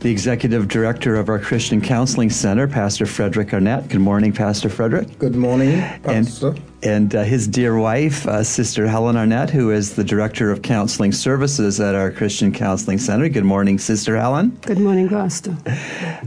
The 0.00 0.10
executive 0.10 0.68
director 0.68 1.16
of 1.16 1.30
our 1.30 1.38
Christian 1.38 1.80
Counseling 1.80 2.28
Center, 2.28 2.68
Pastor 2.68 3.06
Frederick 3.06 3.54
Arnett. 3.54 3.88
Good 3.88 4.02
morning, 4.02 4.34
Pastor 4.34 4.68
Frederick. 4.68 5.18
Good 5.18 5.36
morning, 5.36 5.80
Pastor. 6.02 6.50
And, 6.50 6.62
and 6.82 7.14
uh, 7.14 7.24
his 7.24 7.48
dear 7.48 7.76
wife, 7.78 8.26
uh, 8.26 8.42
Sister 8.44 8.86
Helen 8.86 9.16
Arnett, 9.16 9.50
who 9.50 9.70
is 9.70 9.96
the 9.96 10.04
director 10.04 10.50
of 10.50 10.62
counseling 10.62 11.12
services 11.12 11.80
at 11.80 11.94
our 11.94 12.10
Christian 12.10 12.52
Counseling 12.52 12.98
Center. 12.98 13.28
Good 13.28 13.44
morning, 13.44 13.78
Sister 13.78 14.16
Helen. 14.16 14.50
Good 14.62 14.78
morning, 14.78 15.08
Pastor. 15.08 15.56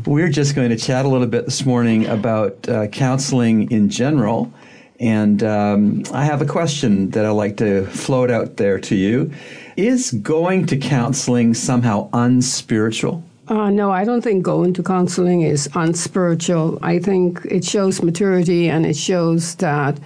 We're 0.05 0.29
just 0.29 0.55
going 0.55 0.69
to 0.69 0.77
chat 0.77 1.05
a 1.05 1.07
little 1.07 1.27
bit 1.27 1.45
this 1.45 1.65
morning 1.65 2.05
about 2.07 2.67
uh, 2.67 2.87
counseling 2.87 3.71
in 3.71 3.89
general. 3.89 4.51
And 4.99 5.41
um, 5.43 6.03
I 6.13 6.25
have 6.25 6.41
a 6.41 6.45
question 6.45 7.09
that 7.11 7.25
I'd 7.25 7.31
like 7.31 7.57
to 7.57 7.85
float 7.87 8.29
out 8.29 8.57
there 8.57 8.77
to 8.79 8.95
you. 8.95 9.31
Is 9.77 10.11
going 10.11 10.65
to 10.67 10.77
counseling 10.77 11.53
somehow 11.53 12.09
unspiritual? 12.13 13.23
Uh, 13.47 13.69
no, 13.69 13.91
I 13.91 14.03
don't 14.05 14.21
think 14.21 14.43
going 14.43 14.73
to 14.73 14.83
counseling 14.83 15.41
is 15.41 15.67
unspiritual. 15.73 16.77
I 16.81 16.99
think 16.99 17.43
it 17.45 17.65
shows 17.65 18.03
maturity 18.03 18.69
and 18.69 18.85
it 18.85 18.95
shows 18.95 19.55
that 19.55 19.97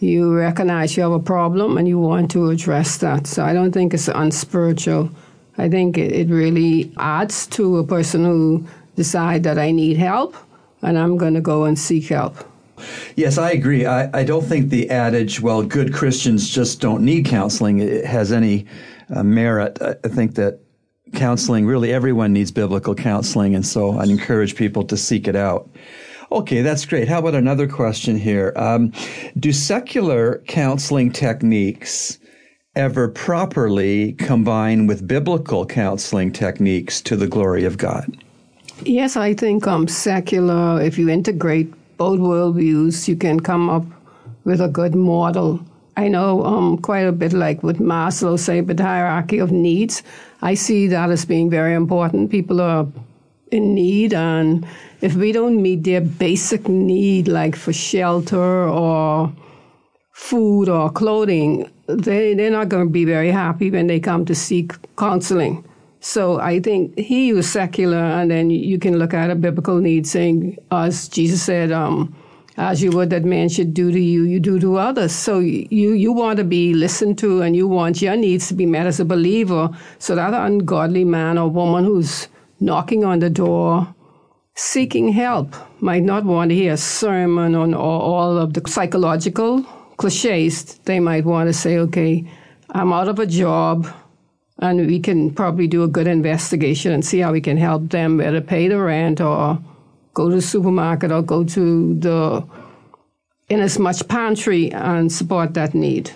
you 0.00 0.34
recognize 0.34 0.96
you 0.96 1.02
have 1.02 1.12
a 1.12 1.20
problem 1.20 1.76
and 1.76 1.86
you 1.86 1.98
want 1.98 2.30
to 2.32 2.50
address 2.50 2.96
that. 2.98 3.26
So 3.26 3.44
I 3.44 3.52
don't 3.52 3.72
think 3.72 3.94
it's 3.94 4.08
unspiritual. 4.08 5.10
I 5.58 5.68
think 5.68 5.98
it, 5.98 6.12
it 6.12 6.28
really 6.28 6.92
adds 6.96 7.46
to 7.48 7.78
a 7.78 7.84
person 7.84 8.24
who 8.24 8.66
decide 8.96 9.42
that 9.44 9.58
I 9.58 9.70
need 9.70 9.98
help 9.98 10.34
and 10.82 10.98
I'm 10.98 11.16
going 11.18 11.34
to 11.34 11.40
go 11.40 11.64
and 11.64 11.78
seek 11.78 12.06
help. 12.08 12.36
Yes, 13.14 13.36
I 13.36 13.50
agree. 13.50 13.84
I, 13.84 14.20
I 14.20 14.24
don't 14.24 14.44
think 14.44 14.70
the 14.70 14.88
adage, 14.88 15.40
well, 15.42 15.62
good 15.62 15.92
Christians 15.92 16.48
just 16.48 16.80
don't 16.80 17.04
need 17.04 17.26
counseling, 17.26 17.78
has 18.06 18.32
any 18.32 18.66
uh, 19.14 19.22
merit. 19.22 19.78
I 19.82 20.08
think 20.08 20.34
that 20.36 20.60
counseling, 21.12 21.66
really 21.66 21.92
everyone 21.92 22.32
needs 22.32 22.50
biblical 22.50 22.94
counseling, 22.94 23.54
and 23.54 23.66
so 23.66 23.98
I'd 23.98 24.08
encourage 24.08 24.56
people 24.56 24.84
to 24.84 24.96
seek 24.96 25.28
it 25.28 25.36
out. 25.36 25.68
Okay, 26.32 26.62
that's 26.62 26.86
great. 26.86 27.08
How 27.08 27.18
about 27.18 27.34
another 27.34 27.66
question 27.66 28.16
here? 28.16 28.52
Um, 28.54 28.92
do 29.38 29.52
secular 29.52 30.42
counseling 30.46 31.10
techniques 31.10 32.18
ever 32.76 33.08
properly 33.08 34.12
combine 34.12 34.86
with 34.86 35.08
biblical 35.08 35.66
counseling 35.66 36.32
techniques 36.32 37.00
to 37.02 37.16
the 37.16 37.26
glory 37.26 37.64
of 37.64 37.78
God? 37.78 38.16
Yes, 38.84 39.16
I 39.16 39.34
think 39.34 39.66
um, 39.66 39.88
secular, 39.88 40.80
if 40.80 40.98
you 40.98 41.08
integrate 41.08 41.72
both 41.96 42.20
worldviews, 42.20 43.08
you 43.08 43.16
can 43.16 43.40
come 43.40 43.68
up 43.68 43.84
with 44.44 44.60
a 44.60 44.68
good 44.68 44.94
model. 44.94 45.60
I 45.96 46.08
know 46.08 46.44
um, 46.44 46.78
quite 46.78 47.06
a 47.06 47.12
bit 47.12 47.32
like 47.32 47.62
what 47.64 47.76
Maslow 47.76 48.38
say, 48.38 48.60
but 48.60 48.78
hierarchy 48.78 49.38
of 49.38 49.50
needs. 49.50 50.02
I 50.42 50.54
see 50.54 50.86
that 50.86 51.10
as 51.10 51.24
being 51.24 51.50
very 51.50 51.74
important. 51.74 52.30
People 52.30 52.60
are 52.60 52.86
in 53.50 53.74
need, 53.74 54.14
and 54.14 54.66
if 55.00 55.14
we 55.14 55.32
don't 55.32 55.60
meet 55.60 55.84
their 55.84 56.00
basic 56.00 56.68
need, 56.68 57.28
like 57.28 57.56
for 57.56 57.72
shelter 57.72 58.68
or 58.68 59.32
food 60.12 60.68
or 60.68 60.90
clothing, 60.90 61.70
they, 61.86 62.34
they're 62.34 62.50
not 62.50 62.68
going 62.68 62.86
to 62.86 62.90
be 62.90 63.04
very 63.04 63.30
happy 63.30 63.70
when 63.70 63.86
they 63.86 63.98
come 63.98 64.24
to 64.26 64.34
seek 64.34 64.74
counseling. 64.96 65.64
So 66.00 66.40
I 66.40 66.60
think 66.60 66.98
he 66.98 67.32
was 67.32 67.50
secular, 67.50 67.98
and 67.98 68.30
then 68.30 68.50
you 68.50 68.78
can 68.78 68.98
look 68.98 69.12
at 69.12 69.30
a 69.30 69.34
biblical 69.34 69.78
need, 69.78 70.06
saying, 70.06 70.56
as 70.70 71.08
Jesus 71.08 71.42
said, 71.42 71.72
um, 71.72 72.14
as 72.56 72.82
you 72.82 72.90
would 72.92 73.10
that 73.10 73.24
man 73.24 73.48
should 73.48 73.72
do 73.74 73.90
to 73.90 73.98
you, 73.98 74.24
you 74.24 74.40
do 74.40 74.58
to 74.60 74.76
others. 74.76 75.12
So 75.12 75.38
you 75.38 75.92
you 75.92 76.12
want 76.12 76.36
to 76.38 76.44
be 76.44 76.74
listened 76.74 77.18
to, 77.18 77.42
and 77.42 77.56
you 77.56 77.66
want 77.68 78.02
your 78.02 78.16
needs 78.16 78.48
to 78.48 78.54
be 78.54 78.66
met 78.66 78.86
as 78.86 79.00
a 79.00 79.04
believer. 79.04 79.70
So 79.98 80.14
that 80.14 80.34
ungodly 80.34 81.04
man 81.04 81.38
or 81.38 81.48
woman 81.48 81.84
who's 81.84 82.28
knocking 82.60 83.04
on 83.04 83.18
the 83.18 83.30
door, 83.30 83.94
seeking 84.54 85.12
help, 85.12 85.54
might 85.80 86.02
not 86.02 86.24
want 86.24 86.50
to 86.50 86.54
hear 86.54 86.74
a 86.74 86.76
sermon 86.76 87.54
on 87.54 87.74
all 87.74 88.38
of 88.38 88.54
the 88.54 88.62
psychological 88.68 89.62
cliches. 89.96 90.74
They 90.84 91.00
might 91.00 91.24
want 91.24 91.48
to 91.48 91.52
say, 91.52 91.78
"Okay, 91.78 92.30
I'm 92.70 92.92
out 92.92 93.08
of 93.08 93.18
a 93.18 93.26
job." 93.26 93.86
and 94.60 94.86
we 94.86 95.00
can 95.00 95.30
probably 95.30 95.66
do 95.66 95.82
a 95.82 95.88
good 95.88 96.06
investigation 96.06 96.92
and 96.92 97.04
see 97.04 97.18
how 97.18 97.32
we 97.32 97.40
can 97.40 97.56
help 97.56 97.88
them 97.90 98.18
whether 98.18 98.40
pay 98.40 98.68
the 98.68 98.78
rent 98.78 99.20
or 99.20 99.58
go 100.14 100.28
to 100.28 100.36
the 100.36 100.42
supermarket 100.42 101.10
or 101.10 101.22
go 101.22 101.44
to 101.44 101.94
the 101.94 102.46
in 103.48 103.60
as 103.60 103.78
much 103.78 104.06
pantry 104.06 104.70
and 104.72 105.10
support 105.10 105.54
that 105.54 105.74
need. 105.74 106.10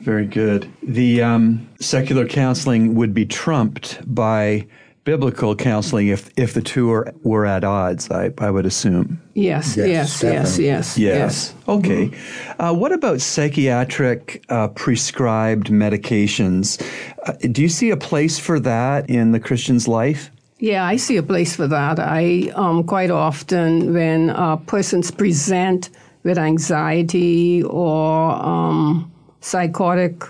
Very 0.00 0.26
good. 0.26 0.70
The 0.82 1.22
um, 1.22 1.68
secular 1.80 2.26
counseling 2.26 2.94
would 2.94 3.12
be 3.12 3.26
trumped 3.26 3.98
by 4.06 4.66
biblical 5.08 5.56
counseling 5.56 6.08
if, 6.08 6.28
if 6.36 6.52
the 6.52 6.60
two 6.60 6.92
are, 6.92 7.10
were 7.22 7.46
at 7.46 7.64
odds, 7.64 8.10
I, 8.10 8.30
I 8.36 8.50
would 8.50 8.66
assume. 8.66 9.18
Yes, 9.32 9.74
yes, 9.74 9.88
yes, 9.88 10.22
yes, 10.22 10.58
yes, 10.58 10.98
yes. 10.98 11.54
Okay. 11.66 12.08
Mm-hmm. 12.08 12.62
Uh, 12.62 12.74
what 12.74 12.92
about 12.92 13.22
psychiatric 13.22 14.44
uh, 14.50 14.68
prescribed 14.68 15.68
medications? 15.68 16.78
Uh, 17.24 17.32
do 17.50 17.62
you 17.62 17.70
see 17.70 17.88
a 17.88 17.96
place 17.96 18.38
for 18.38 18.60
that 18.60 19.08
in 19.08 19.32
the 19.32 19.40
Christian's 19.40 19.88
life? 19.88 20.30
Yeah, 20.58 20.84
I 20.84 20.96
see 20.96 21.16
a 21.16 21.22
place 21.22 21.56
for 21.56 21.66
that. 21.66 21.98
I 21.98 22.52
um, 22.54 22.84
quite 22.84 23.10
often, 23.10 23.94
when 23.94 24.28
persons 24.66 25.10
present 25.10 25.88
with 26.22 26.36
anxiety 26.36 27.62
or 27.62 28.32
um, 28.32 29.10
psychotic 29.40 30.22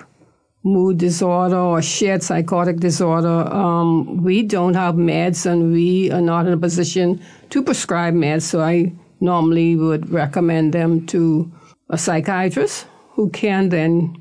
mood 0.73 0.99
disorder 0.99 1.57
or 1.57 1.81
shared 1.83 2.23
psychotic 2.23 2.79
disorder, 2.79 3.53
um, 3.53 4.23
we 4.23 4.43
don't 4.43 4.75
have 4.75 4.95
meds 4.95 5.47
and 5.47 5.73
we 5.73 6.11
are 6.11 6.21
not 6.21 6.47
in 6.47 6.53
a 6.53 6.59
position 6.59 7.21
to 7.51 7.63
prescribe 7.63 8.15
meds. 8.15 8.43
So 8.43 8.61
I 8.61 8.93
normally 9.21 9.77
would 9.77 10.11
recommend 10.11 10.73
them 10.73 11.07
to 11.07 11.51
a 11.91 11.99
psychiatrist 11.99 12.87
who 13.13 13.31
can 13.31 13.71
then 13.71 14.17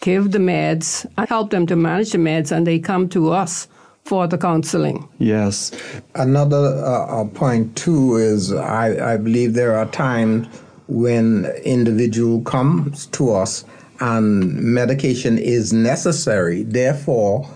give 0.00 0.30
the 0.30 0.38
meds, 0.38 1.06
and 1.16 1.28
help 1.28 1.50
them 1.50 1.66
to 1.66 1.76
manage 1.76 2.12
the 2.12 2.18
meds, 2.18 2.52
and 2.52 2.66
they 2.66 2.78
come 2.78 3.08
to 3.08 3.32
us 3.32 3.66
for 4.04 4.26
the 4.26 4.38
counseling. 4.38 5.08
Yes. 5.18 5.72
Another 6.14 6.82
uh, 6.84 7.20
uh 7.20 7.24
point, 7.24 7.76
too, 7.76 8.16
is 8.16 8.52
I, 8.52 9.14
I 9.14 9.16
believe 9.16 9.54
there 9.54 9.76
are 9.76 9.86
times 9.86 10.46
when 10.86 11.46
individual 11.64 12.40
comes 12.42 13.06
to 13.06 13.34
us 13.34 13.64
and 14.00 14.54
medication 14.54 15.38
is 15.38 15.72
necessary. 15.72 16.62
Therefore, 16.62 17.48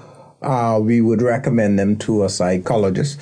uh, 0.42 0.80
we 0.82 1.00
would 1.00 1.22
recommend 1.22 1.78
them 1.78 1.96
to 1.98 2.24
a 2.24 2.28
psychologist 2.28 3.20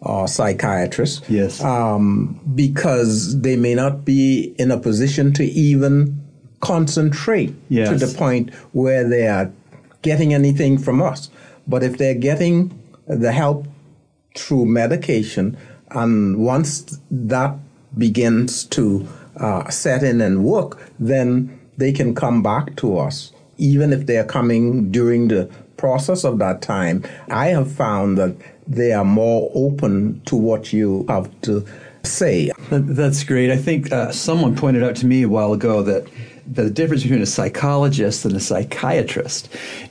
or 0.00 0.28
psychiatrist. 0.28 1.28
Yes. 1.28 1.62
Um, 1.62 2.40
because 2.54 3.40
they 3.40 3.56
may 3.56 3.74
not 3.74 4.04
be 4.04 4.54
in 4.58 4.70
a 4.70 4.78
position 4.78 5.32
to 5.34 5.44
even 5.44 6.20
concentrate 6.60 7.54
yes. 7.68 7.88
to 7.88 8.06
the 8.06 8.16
point 8.16 8.54
where 8.72 9.08
they 9.08 9.26
are 9.26 9.50
getting 10.02 10.32
anything 10.32 10.78
from 10.78 11.02
us. 11.02 11.30
But 11.66 11.82
if 11.82 11.98
they're 11.98 12.14
getting 12.14 12.78
the 13.06 13.32
help 13.32 13.66
through 14.36 14.66
medication, 14.66 15.56
and 15.90 16.38
once 16.38 16.98
that 17.10 17.56
begins 17.96 18.64
to 18.64 19.08
uh, 19.36 19.68
set 19.70 20.02
in 20.02 20.20
and 20.20 20.44
work, 20.44 20.80
then 20.98 21.59
they 21.80 21.92
can 21.92 22.14
come 22.14 22.42
back 22.42 22.76
to 22.76 22.98
us, 22.98 23.32
even 23.58 23.92
if 23.92 24.06
they're 24.06 24.24
coming 24.24 24.92
during 24.92 25.28
the 25.28 25.50
process 25.76 26.24
of 26.24 26.38
that 26.38 26.62
time. 26.62 27.02
I 27.30 27.48
have 27.48 27.72
found 27.72 28.18
that 28.18 28.36
they 28.68 28.92
are 28.92 29.04
more 29.04 29.50
open 29.54 30.20
to 30.26 30.36
what 30.36 30.72
you 30.72 31.04
have 31.08 31.28
to 31.42 31.66
say. 32.04 32.52
That's 32.70 33.24
great. 33.24 33.50
I 33.50 33.56
think 33.56 33.90
uh, 33.92 34.12
someone 34.12 34.54
pointed 34.54 34.82
out 34.82 34.94
to 34.96 35.06
me 35.06 35.22
a 35.22 35.28
while 35.28 35.52
ago 35.52 35.82
that 35.82 36.06
the 36.52 36.68
difference 36.68 37.02
between 37.02 37.22
a 37.22 37.26
psychologist 37.26 38.24
and 38.24 38.34
a 38.34 38.40
psychiatrist 38.40 39.48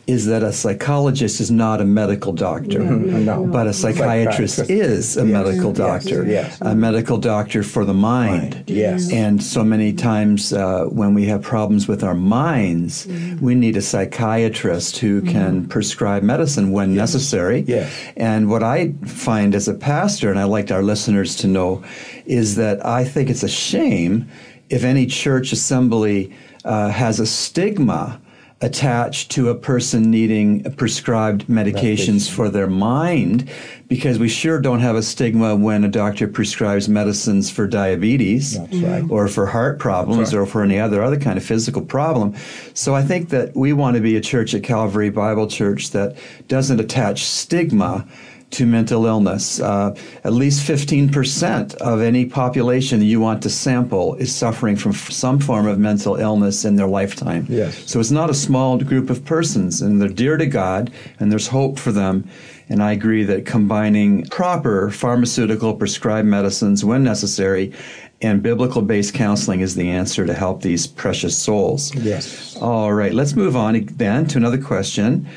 is 0.08 0.26
that 0.26 0.44
a 0.44 0.52
psychologist 0.52 1.40
is 1.40 1.50
not 1.50 1.80
a 1.80 1.86
medical 1.86 2.34
doctor, 2.34 2.80
Mm-hmm. 2.80 3.26
No. 3.26 3.46
but 3.46 3.68
a 3.68 3.74
psychiatrist 3.74 4.56
Psychiatrist. 4.58 4.70
is 4.70 5.18
a 5.18 5.24
medical 5.24 5.72
doctor, 5.72 6.26
yes. 6.26 6.58
a 6.62 6.76
medical 6.76 7.18
doctor 7.18 7.64
for 7.64 7.86
the 7.86 7.94
mind. 7.94 8.54
Mind, 8.56 8.64
yes. 8.68 9.12
And 9.12 9.42
so 9.42 9.64
many 9.64 9.94
times 9.94 10.52
uh, 10.52 10.86
when 10.86 11.14
we 11.14 11.26
have 11.28 11.42
problems 11.42 11.88
with 11.88 12.04
our 12.04 12.16
minds, 12.16 13.08
we 13.40 13.56
need 13.56 13.78
a 13.78 13.82
psychiatrist 13.82 14.98
who 14.98 15.22
can 15.22 15.68
prescribe 15.68 16.24
medicine 16.24 16.72
when 16.72 16.94
necessary. 16.96 17.62
Yes. 17.68 17.92
And 18.18 18.50
what 18.50 18.64
I 18.64 18.94
find 19.06 19.56
as 19.56 19.68
a 19.68 19.74
pastor, 19.74 20.30
and 20.30 20.40
I 20.40 20.44
like 20.46 20.72
our 20.72 20.84
listeners 20.84 21.36
to 21.38 21.48
know, 21.48 21.84
is 22.26 22.56
that 22.56 22.86
I 22.86 23.06
think 23.06 23.30
it's 23.30 23.44
a 23.44 23.50
shame 23.50 24.28
if 24.70 24.84
any 24.84 25.06
church 25.08 25.52
assembly 25.52 26.32
uh, 26.66 26.90
has 26.90 27.20
a 27.20 27.26
stigma 27.26 28.20
attached 28.62 29.32
to 29.32 29.50
a 29.50 29.56
person 29.56 30.12
needing 30.12 30.62
prescribed 30.74 31.48
medications 31.48 32.30
for 32.30 32.50
their 32.50 32.68
mind 32.68 33.50
because 33.88 34.20
we 34.20 34.28
sure 34.28 34.60
don't 34.60 34.82
have 34.82 34.98
a 34.98 35.02
stigma 35.02 35.56
when 35.56 35.86
a 35.86 35.88
doctor 35.88 36.28
prescribes 36.28 36.90
medicines 36.90 37.50
for 37.50 37.68
diabetes 37.68 38.60
right. 38.74 39.06
or 39.10 39.30
for 39.30 39.46
heart 39.46 39.80
problems 39.80 40.34
or 40.34 40.46
for 40.46 40.62
any 40.62 40.78
other 40.78 41.02
other 41.02 41.18
kind 41.18 41.38
of 41.38 41.44
physical 41.44 41.82
problem. 41.82 42.36
So 42.74 42.94
I 42.94 43.02
think 43.02 43.30
that 43.30 43.56
we 43.56 43.72
want 43.72 43.96
to 43.96 44.02
be 44.02 44.18
a 44.18 44.22
church 44.22 44.54
at 44.54 44.64
Calvary 44.64 45.10
Bible 45.10 45.48
Church 45.48 45.92
that 45.92 46.18
doesn't 46.50 46.82
attach 46.82 47.24
stigma 47.24 48.06
to 48.52 48.66
mental 48.66 49.06
illness. 49.06 49.60
Uh, 49.60 49.96
at 50.24 50.34
least 50.34 50.68
15% 50.68 51.76
of 51.76 52.02
any 52.02 52.26
population 52.26 53.02
you 53.02 53.20
want 53.20 53.44
to 53.44 53.50
sample 53.50 54.16
is 54.16 54.34
suffering 54.34 54.76
from 54.76 54.92
f- 54.92 55.12
some 55.12 55.40
form 55.40 55.68
of 55.68 55.78
mental 55.78 56.16
illness 56.16 56.66
in 56.66 56.76
their 56.76 56.88
lifetime. 56.88 57.46
Yes. 57.50 57.90
So 57.90 58.00
it's 58.00 58.12
not 58.12 58.30
a 58.30 58.34
small 58.34 58.78
group 58.78 59.10
of 59.10 59.24
persons, 59.26 59.82
and 59.82 60.02
they're 60.02 60.10
dear 60.10 60.38
to 60.38 60.48
God, 60.48 60.92
and 61.20 61.32
there's 61.32 61.48
hope 61.48 61.78
for 61.78 61.92
them. 61.92 62.28
And 62.70 62.84
I 62.84 62.92
agree 62.92 63.24
that 63.24 63.46
combining 63.46 64.26
proper 64.26 64.92
pharmaceutical 64.92 65.74
prescribed 65.74 66.28
medicines 66.28 66.86
when 66.86 67.04
necessary 67.04 67.74
and 68.22 68.44
biblical 68.44 68.82
based 68.82 69.14
counseling 69.14 69.62
is 69.62 69.76
the 69.76 69.90
answer 69.90 70.26
to 70.26 70.34
help 70.34 70.62
these 70.62 70.86
precious 70.86 71.38
souls. 71.38 71.94
Yes. 71.96 72.58
All 72.58 72.94
right, 72.94 73.14
let's 73.14 73.36
move 73.36 73.56
on 73.56 73.86
then 73.98 74.28
to 74.28 74.38
another 74.38 74.62
question. 74.62 75.28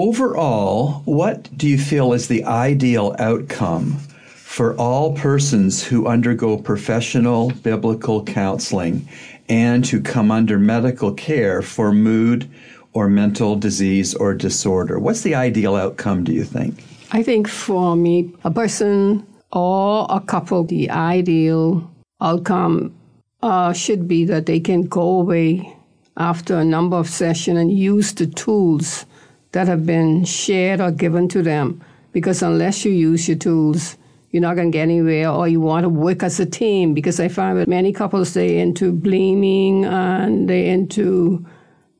Overall, 0.00 1.02
what 1.06 1.50
do 1.58 1.66
you 1.66 1.76
feel 1.76 2.12
is 2.12 2.28
the 2.28 2.44
ideal 2.44 3.16
outcome 3.18 3.94
for 4.28 4.76
all 4.76 5.12
persons 5.14 5.82
who 5.82 6.06
undergo 6.06 6.56
professional 6.56 7.50
biblical 7.64 8.22
counseling 8.22 9.08
and 9.48 9.84
who 9.84 10.00
come 10.00 10.30
under 10.30 10.56
medical 10.56 11.12
care 11.12 11.62
for 11.62 11.90
mood 11.90 12.48
or 12.92 13.08
mental 13.08 13.56
disease 13.56 14.14
or 14.14 14.34
disorder? 14.34 15.00
What's 15.00 15.22
the 15.22 15.34
ideal 15.34 15.74
outcome, 15.74 16.22
do 16.22 16.32
you 16.32 16.44
think? 16.44 16.80
I 17.10 17.24
think 17.24 17.48
for 17.48 17.96
me, 17.96 18.32
a 18.44 18.52
person 18.52 19.26
or 19.50 20.06
a 20.10 20.20
couple, 20.20 20.62
the 20.62 20.90
ideal 20.90 21.90
outcome 22.20 22.94
uh, 23.42 23.72
should 23.72 24.06
be 24.06 24.24
that 24.26 24.46
they 24.46 24.60
can 24.60 24.82
go 24.82 25.18
away 25.18 25.74
after 26.16 26.56
a 26.56 26.64
number 26.64 26.96
of 26.96 27.08
sessions 27.08 27.58
and 27.58 27.76
use 27.76 28.12
the 28.12 28.28
tools 28.28 29.04
that 29.52 29.66
have 29.66 29.86
been 29.86 30.24
shared 30.24 30.80
or 30.80 30.90
given 30.90 31.28
to 31.28 31.42
them. 31.42 31.80
Because 32.12 32.42
unless 32.42 32.84
you 32.84 32.92
use 32.92 33.28
your 33.28 33.36
tools, 33.36 33.96
you're 34.30 34.42
not 34.42 34.56
going 34.56 34.70
to 34.70 34.76
get 34.76 34.82
anywhere, 34.82 35.30
or 35.30 35.48
you 35.48 35.60
want 35.60 35.84
to 35.84 35.88
work 35.88 36.22
as 36.22 36.38
a 36.40 36.46
team. 36.46 36.94
Because 36.94 37.20
I 37.20 37.28
find 37.28 37.58
that 37.58 37.68
many 37.68 37.92
couples 37.92 38.34
they 38.34 38.58
into 38.58 38.92
blaming 38.92 39.84
and 39.84 40.48
they 40.48 40.68
into 40.68 41.44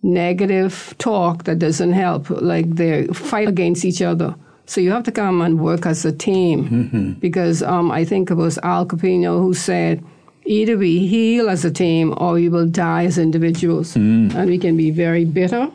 negative 0.02 0.94
talk 0.98 1.44
that 1.44 1.58
doesn't 1.58 1.92
help. 1.92 2.30
Like 2.30 2.68
they 2.76 3.06
fight 3.08 3.48
against 3.48 3.84
each 3.84 4.02
other. 4.02 4.34
So 4.66 4.80
you 4.80 4.90
have 4.90 5.04
to 5.04 5.12
come 5.12 5.40
and 5.40 5.60
work 5.60 5.86
as 5.86 6.04
a 6.04 6.12
team. 6.12 7.16
Because 7.20 7.62
um, 7.62 7.90
I 7.90 8.04
think 8.04 8.30
it 8.30 8.34
was 8.34 8.58
Al 8.58 8.84
Capino 8.84 9.40
who 9.40 9.54
said, 9.54 10.04
either 10.44 10.76
we 10.76 11.06
heal 11.06 11.48
as 11.48 11.64
a 11.64 11.70
team 11.70 12.14
or 12.18 12.34
we 12.34 12.48
will 12.50 12.66
die 12.66 13.04
as 13.04 13.16
individuals. 13.16 13.96
And 14.36 14.48
we 14.50 14.58
can 14.58 14.76
be 14.76 14.90
very 14.90 15.24
bitter 15.24 15.70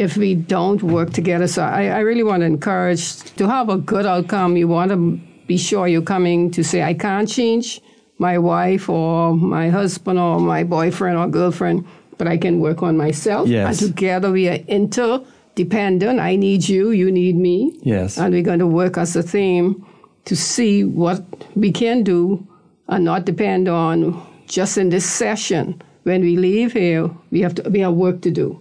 if 0.00 0.16
we 0.16 0.34
don't 0.34 0.82
work 0.82 1.10
together. 1.12 1.46
So 1.46 1.62
I, 1.62 1.88
I 1.88 1.98
really 1.98 2.22
want 2.22 2.40
to 2.40 2.46
encourage 2.46 3.20
to 3.36 3.46
have 3.46 3.68
a 3.68 3.76
good 3.76 4.06
outcome. 4.06 4.56
You 4.56 4.66
want 4.66 4.90
to 4.92 5.20
be 5.46 5.58
sure 5.58 5.86
you're 5.86 6.10
coming 6.16 6.50
to 6.52 6.64
say, 6.64 6.82
I 6.82 6.94
can't 6.94 7.28
change 7.28 7.82
my 8.16 8.38
wife 8.38 8.88
or 8.88 9.34
my 9.36 9.68
husband 9.68 10.18
or 10.18 10.40
my 10.40 10.64
boyfriend 10.64 11.18
or 11.18 11.28
girlfriend, 11.28 11.86
but 12.16 12.26
I 12.26 12.38
can 12.38 12.60
work 12.60 12.82
on 12.82 12.96
myself. 12.96 13.46
Yes. 13.46 13.82
And 13.82 13.90
together 13.90 14.32
we 14.32 14.48
are 14.48 14.60
interdependent. 14.68 16.18
I 16.18 16.34
need 16.36 16.66
you, 16.66 16.92
you 16.92 17.12
need 17.12 17.36
me. 17.36 17.78
Yes. 17.82 18.16
And 18.16 18.32
we're 18.32 18.42
going 18.42 18.60
to 18.60 18.66
work 18.66 18.96
as 18.96 19.14
a 19.16 19.22
team 19.22 19.86
to 20.24 20.34
see 20.34 20.82
what 20.82 21.22
we 21.54 21.70
can 21.72 22.04
do 22.04 22.46
and 22.88 23.04
not 23.04 23.26
depend 23.26 23.68
on 23.68 24.26
just 24.46 24.78
in 24.78 24.88
this 24.88 25.04
session. 25.04 25.82
When 26.04 26.22
we 26.22 26.36
leave 26.36 26.72
here, 26.72 27.10
we 27.30 27.40
have 27.42 27.54
to 27.56 27.68
we 27.70 27.80
have 27.80 27.94
work 27.94 28.20
to 28.22 28.30
do. 28.30 28.58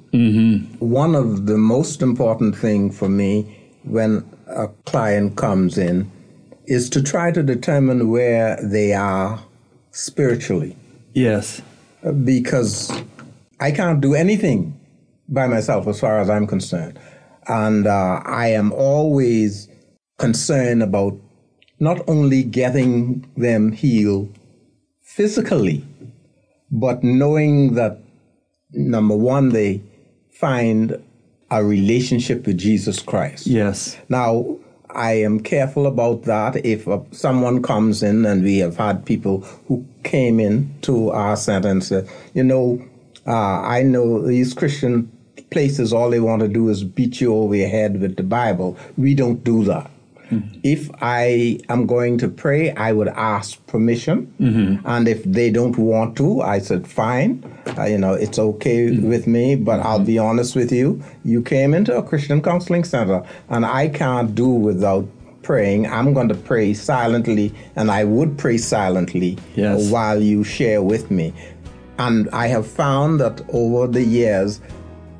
One 0.79 1.15
of 1.15 1.45
the 1.45 1.57
most 1.57 2.01
important 2.01 2.55
thing 2.55 2.91
for 2.91 3.07
me 3.09 3.57
when 3.83 4.25
a 4.47 4.67
client 4.85 5.37
comes 5.37 5.77
in 5.77 6.11
is 6.65 6.89
to 6.91 7.01
try 7.01 7.31
to 7.31 7.41
determine 7.41 8.09
where 8.09 8.57
they 8.61 8.93
are 8.93 9.39
spiritually 9.91 10.75
Yes. 11.13 11.61
because 12.23 12.91
I 13.59 13.71
can't 13.71 14.01
do 14.01 14.13
anything 14.13 14.79
by 15.27 15.47
myself 15.47 15.87
as 15.87 15.99
far 15.99 16.19
as 16.19 16.29
I'm 16.29 16.45
concerned. 16.47 16.99
And 17.47 17.87
uh, 17.87 18.21
I 18.25 18.49
am 18.49 18.71
always 18.73 19.67
concerned 20.17 20.83
about 20.83 21.17
not 21.79 22.01
only 22.07 22.43
getting 22.43 23.25
them 23.35 23.71
healed 23.71 24.37
physically, 25.01 25.83
but 26.71 27.03
knowing 27.03 27.75
that 27.75 27.99
number 28.71 29.15
one, 29.15 29.49
they 29.49 29.81
find 30.31 31.01
a 31.51 31.63
relationship 31.63 32.45
with 32.45 32.57
Jesus 32.57 33.01
Christ. 33.01 33.47
Yes. 33.47 33.97
Now, 34.07 34.57
I 34.91 35.13
am 35.13 35.39
careful 35.39 35.87
about 35.87 36.23
that. 36.23 36.65
If 36.65 36.87
uh, 36.87 37.01
someone 37.11 37.61
comes 37.61 38.01
in, 38.03 38.25
and 38.25 38.43
we 38.43 38.57
have 38.59 38.77
had 38.77 39.05
people 39.05 39.41
who 39.67 39.85
came 40.03 40.39
in 40.39 40.73
to 40.81 41.11
our 41.11 41.35
center 41.35 41.69
and 41.69 41.83
said, 41.83 42.09
you 42.33 42.43
know, 42.43 42.83
uh, 43.27 43.61
I 43.61 43.83
know 43.83 44.25
these 44.25 44.53
Christian 44.53 45.11
places, 45.51 45.93
all 45.93 46.09
they 46.09 46.19
want 46.19 46.41
to 46.41 46.47
do 46.47 46.69
is 46.69 46.83
beat 46.83 47.21
you 47.21 47.33
over 47.35 47.55
your 47.55 47.69
head 47.69 47.99
with 47.99 48.15
the 48.15 48.23
Bible. 48.23 48.77
We 48.97 49.13
don't 49.15 49.43
do 49.43 49.63
that. 49.65 49.89
Mm-hmm. 50.31 50.59
If 50.63 50.89
I 51.01 51.59
am 51.69 51.85
going 51.85 52.17
to 52.19 52.27
pray, 52.27 52.71
I 52.71 52.91
would 52.91 53.07
ask 53.07 53.65
permission. 53.67 54.33
Mm-hmm. 54.39 54.85
And 54.87 55.07
if 55.07 55.23
they 55.23 55.49
don't 55.49 55.77
want 55.77 56.15
to, 56.17 56.41
I 56.41 56.59
said, 56.59 56.87
fine. 56.87 57.43
Uh, 57.77 57.85
you 57.85 57.97
know, 57.97 58.13
it's 58.13 58.39
okay 58.39 58.87
mm-hmm. 58.87 59.07
with 59.07 59.27
me, 59.27 59.55
but 59.55 59.79
I'll 59.79 59.99
be 60.03 60.17
honest 60.17 60.55
with 60.55 60.71
you. 60.71 61.03
You 61.23 61.41
came 61.41 61.73
into 61.73 61.95
a 61.97 62.03
Christian 62.03 62.41
counseling 62.41 62.83
center, 62.83 63.23
and 63.49 63.65
I 63.65 63.89
can't 63.89 64.35
do 64.35 64.47
without 64.47 65.07
praying. 65.41 65.87
I'm 65.87 66.13
going 66.13 66.29
to 66.29 66.35
pray 66.35 66.73
silently, 66.73 67.53
and 67.75 67.89
I 67.89 68.03
would 68.03 68.37
pray 68.37 68.57
silently 68.57 69.37
Yes. 69.55 69.89
while 69.89 70.21
you 70.21 70.43
share 70.43 70.83
with 70.83 71.09
me. 71.09 71.33
And 71.97 72.29
I 72.29 72.47
have 72.47 72.67
found 72.67 73.19
that 73.19 73.41
over 73.49 73.87
the 73.87 74.03
years, 74.03 74.61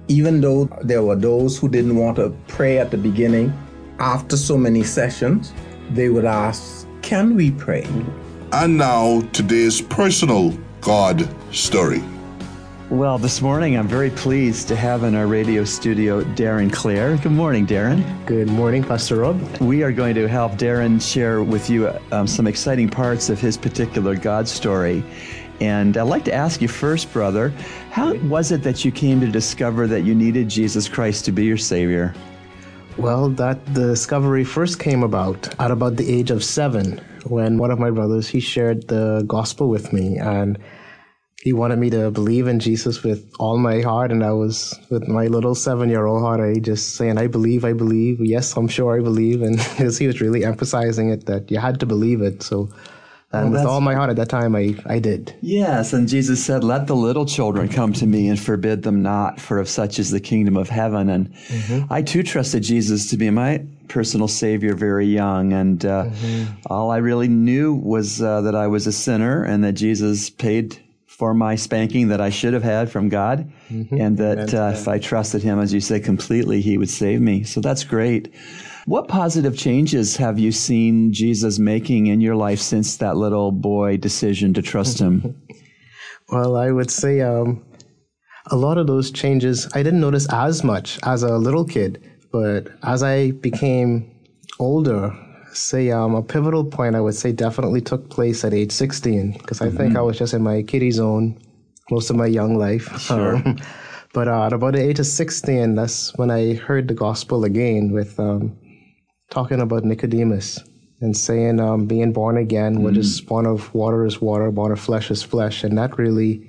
even 0.08 0.42
though 0.42 0.66
there 0.82 1.04
were 1.04 1.16
those 1.16 1.58
who 1.58 1.68
didn't 1.68 1.96
want 1.96 2.18
to 2.18 2.36
pray 2.48 2.78
at 2.78 2.92
the 2.92 2.98
beginning, 2.98 3.54
after 4.00 4.38
so 4.38 4.58
many 4.58 4.84
sessions, 4.84 5.54
they 5.92 6.10
would 6.10 6.26
ask, 6.26 6.88
Can 7.02 7.36
we 7.36 7.52
pray? 7.52 7.88
And 8.52 8.78
now, 8.78 9.22
today's 9.34 9.82
personal 9.82 10.58
God 10.82 11.28
story. 11.54 12.02
Well, 12.90 13.20
this 13.20 13.40
morning 13.40 13.78
I'm 13.78 13.88
very 13.88 14.10
pleased 14.10 14.68
to 14.70 14.76
have 14.76 15.04
in 15.04 15.14
our 15.14 15.28
radio 15.28 15.64
studio 15.64 16.24
Darren 16.24 16.74
Clare. 16.74 17.18
Good 17.18 17.34
morning, 17.34 17.68
Darren. 17.68 18.04
Good 18.26 18.48
morning, 18.48 18.84
Pastor 18.84 19.18
Rob. 19.18 19.40
We 19.60 19.84
are 19.84 19.92
going 19.92 20.16
to 20.16 20.28
help 20.28 20.54
Darren 20.54 21.00
share 21.00 21.44
with 21.44 21.70
you 21.70 21.94
um, 22.12 22.26
some 22.26 22.48
exciting 22.48 22.90
parts 22.90 23.30
of 23.30 23.40
his 23.40 23.58
particular 23.58 24.16
God 24.16 24.48
story. 24.48 25.04
And 25.62 25.98
I'd 25.98 26.04
like 26.04 26.26
to 26.26 26.34
ask 26.34 26.62
you 26.62 26.68
first, 26.68 27.14
brother, 27.14 27.50
how 27.92 28.16
was 28.16 28.52
it 28.52 28.64
that 28.64 28.84
you 28.84 28.92
came 28.92 29.20
to 29.20 29.28
discover 29.28 29.86
that 29.86 30.02
you 30.02 30.16
needed 30.16 30.50
Jesus 30.50 30.90
Christ 30.90 31.26
to 31.26 31.32
be 31.32 31.46
your 31.46 31.58
Savior? 31.58 32.16
Well, 33.00 33.30
that 33.30 33.64
discovery 33.74 34.44
first 34.44 34.78
came 34.78 35.04
about 35.04 35.56
at 35.58 35.72
about 35.72 35.96
the 35.96 36.12
age 36.14 36.32
of 36.32 36.44
seven 36.44 37.00
when 37.28 37.58
one 37.58 37.72
of 37.72 37.80
my 37.80 37.92
brothers 37.92 38.28
he 38.28 38.42
shared 38.42 38.90
the 38.90 39.24
gospel 39.26 39.70
with 39.70 39.94
me 39.94 40.18
and 40.18 40.60
he 41.42 41.54
wanted 41.54 41.80
me 41.80 41.90
to 41.92 42.12
believe 42.12 42.48
in 42.48 42.60
Jesus 42.60 43.02
with 43.02 43.32
all 43.40 43.58
my 43.58 43.80
heart. 43.80 44.12
And 44.12 44.22
I 44.22 44.34
was 44.34 44.78
with 44.92 45.08
my 45.08 45.28
little 45.28 45.56
seven 45.56 45.88
year 45.88 46.08
old 46.08 46.22
heart 46.22 46.42
I 46.42 46.60
just 46.60 46.98
saying 46.98 47.18
I 47.18 47.28
believe 47.28 47.64
I 47.64 47.72
believe. 47.72 48.18
Yes 48.20 48.58
I'm 48.58 48.68
sure 48.68 49.00
I 49.00 49.02
believe. 49.02 49.42
And 49.48 49.62
he 49.98 50.06
was 50.08 50.20
really 50.20 50.44
emphasizing 50.44 51.10
it 51.10 51.26
that 51.28 51.50
you 51.50 51.58
had 51.58 51.80
to 51.80 51.86
believe 51.86 52.22
it. 52.22 52.44
So 52.44 52.70
And 53.32 53.52
with 53.52 53.64
all 53.66 53.80
my 53.80 53.94
heart 53.94 54.10
at 54.10 54.16
that 54.16 54.30
time, 54.30 54.56
I, 54.56 54.76
I 54.88 54.98
did. 54.98 55.36
Yes, 55.42 55.94
and 55.94 56.08
Jesus 56.08 56.44
said, 56.44 56.64
Let 56.64 56.88
the 56.88 56.96
little 56.96 57.28
children 57.28 57.70
come 57.70 57.94
to 57.94 58.08
me 58.08 58.28
and 58.28 58.40
forbid 58.40 58.82
them 58.82 59.04
not, 59.04 59.40
for 59.40 59.60
of 59.60 59.70
such 59.70 60.00
is 60.00 60.10
the 60.10 60.20
kingdom 60.20 60.58
of 60.58 60.70
heaven. 60.70 61.10
And 61.10 61.32
I 61.92 62.02
too 62.02 62.24
trusted 62.24 62.64
Jesus 62.64 63.10
to 63.12 63.18
be 63.18 63.30
my 63.30 63.64
personal 63.88 64.28
savior 64.28 64.74
very 64.74 65.06
young. 65.06 65.54
And 65.54 65.86
uh, 65.86 66.10
all 66.66 66.90
I 66.90 66.98
really 66.98 67.28
knew 67.28 67.76
was 67.76 68.20
uh, 68.20 68.42
that 68.42 68.56
I 68.56 68.66
was 68.66 68.88
a 68.88 68.92
sinner 68.92 69.44
and 69.44 69.64
that 69.64 69.74
Jesus 69.74 70.32
paid 70.32 70.80
for 71.06 71.34
my 71.36 71.56
spanking 71.56 72.08
that 72.08 72.22
I 72.22 72.30
should 72.32 72.54
have 72.54 72.64
had 72.64 72.90
from 72.90 73.10
God. 73.10 73.52
And 73.70 74.18
that 74.18 74.54
uh, 74.56 74.72
if 74.74 74.88
I 74.88 74.98
trusted 74.98 75.44
him, 75.44 75.60
as 75.60 75.72
you 75.72 75.82
say, 75.82 76.00
completely, 76.00 76.62
he 76.62 76.80
would 76.80 76.90
save 76.90 77.22
me. 77.22 77.44
So 77.44 77.62
that's 77.62 77.84
great. 77.84 78.34
What 78.86 79.08
positive 79.08 79.58
changes 79.58 80.18
have 80.18 80.40
you 80.40 80.52
seen 80.52 81.12
Jesus 81.14 81.60
making 81.60 82.08
in 82.08 82.22
your 82.22 82.36
life 82.36 82.60
since 82.60 82.98
that 82.98 83.18
little 83.18 83.52
boy 83.52 83.98
decision 83.98 84.54
to 84.54 84.62
trust 84.62 85.00
him? 85.00 85.42
Well, 86.32 86.58
I 86.58 86.70
would 86.70 86.92
say 86.92 87.22
um, 87.22 87.66
a 88.52 88.56
lot 88.56 88.78
of 88.78 88.86
those 88.86 89.10
changes 89.10 89.68
I 89.74 89.82
didn't 89.82 90.00
notice 90.00 90.32
as 90.32 90.64
much 90.64 91.00
as 91.02 91.24
a 91.24 91.38
little 91.40 91.66
kid, 91.66 92.08
but 92.32 92.68
as 92.84 93.02
I 93.02 93.32
became 93.32 94.12
older, 94.60 95.12
say 95.54 95.90
um, 95.90 96.14
a 96.14 96.22
pivotal 96.22 96.64
point 96.66 96.96
I 96.96 97.02
would 97.02 97.16
say 97.16 97.32
definitely 97.32 97.82
took 97.82 98.12
place 98.12 98.44
at 98.44 98.54
age 98.54 98.72
16 98.72 99.34
because 99.40 99.60
I 99.60 99.72
think 99.72 99.96
I 99.96 100.02
was 100.02 100.20
just 100.20 100.36
in 100.36 100.44
my 100.44 100.62
kiddie 100.62 100.92
zone 100.92 101.42
most 101.90 102.12
of 102.12 102.16
my 102.16 102.28
young 102.28 102.58
life. 102.58 103.00
Sure. 103.00 103.38
Um, 103.38 103.58
but 104.14 104.28
uh, 104.28 104.46
at 104.46 104.54
about 104.54 104.74
the 104.74 104.82
age 104.82 105.00
of 105.00 105.08
16, 105.08 105.74
that's 105.74 106.16
when 106.18 106.30
I 106.30 106.54
heard 106.54 106.88
the 106.88 106.94
gospel 106.94 107.44
again 107.44 107.92
with 107.92 108.20
um, 108.20 108.56
talking 109.30 109.62
about 109.62 109.84
Nicodemus 109.84 110.60
and 111.02 111.16
saying 111.16 111.60
um, 111.60 111.86
being 111.86 112.12
born 112.12 112.38
again, 112.38 112.82
what 112.84 112.98
is 112.98 113.22
born 113.22 113.46
of 113.46 113.74
water 113.74 114.06
is 114.06 114.22
water, 114.22 114.52
born 114.52 114.72
of 114.72 114.80
flesh 114.80 115.10
is 115.10 115.24
flesh. 115.24 115.64
And 115.64 115.78
that 115.78 115.98
really 115.98 116.46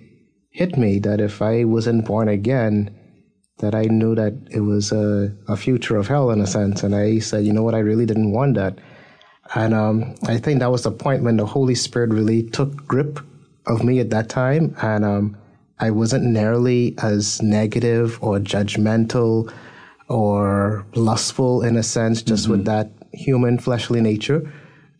hit 0.51 0.77
me 0.77 0.99
that 1.01 1.21
if 1.21 1.41
I 1.41 1.65
wasn't 1.65 2.05
born 2.05 2.29
again, 2.29 2.97
that 3.59 3.75
I 3.75 3.83
knew 3.83 4.15
that 4.15 4.35
it 4.51 4.61
was 4.61 4.91
a, 4.91 5.33
a 5.47 5.57
future 5.57 5.97
of 5.97 6.09
hell 6.09 6.31
in 6.31 6.41
a 6.41 6.47
sense. 6.47 6.83
And 6.83 6.95
I 6.95 7.21
said, 7.21 7.45
you 7.45 7.53
know 7.53 7.63
what, 7.63 7.75
I 7.75 7.81
really 7.81 8.07
didn't 8.07 8.33
want 8.33 8.55
that. 8.57 8.79
And 9.55 9.75
um, 9.75 10.15
I 10.27 10.39
think 10.39 10.61
that 10.61 10.71
was 10.71 10.83
the 10.83 10.91
point 10.91 11.23
when 11.23 11.37
the 11.37 11.47
Holy 11.47 11.75
Spirit 11.75 12.11
really 12.11 12.43
took 12.51 12.75
grip 12.87 13.21
of 13.67 13.85
me 13.85 14.01
at 14.01 14.11
that 14.11 14.29
time. 14.29 14.75
And 14.83 15.05
um, 15.05 15.37
I 15.79 15.91
wasn't 15.91 16.25
nearly 16.25 16.95
as 17.03 17.41
negative 17.43 18.19
or 18.23 18.39
judgmental 18.39 19.53
or 20.11 20.85
lustful 20.95 21.63
in 21.63 21.77
a 21.77 21.83
sense, 21.83 22.21
just 22.21 22.49
with 22.49 22.65
that 22.65 22.91
human 23.13 23.59
fleshly 23.59 24.01
nature. 24.01 24.53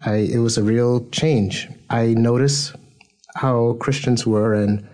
I, 0.07 0.15
it 0.15 0.39
was 0.39 0.57
a 0.57 0.63
real 0.63 1.07
change. 1.11 1.69
I 1.91 2.15
noticed 2.15 2.75
how 3.35 3.75
Christians 3.81 4.27
were 4.27 4.55
and 4.55 4.89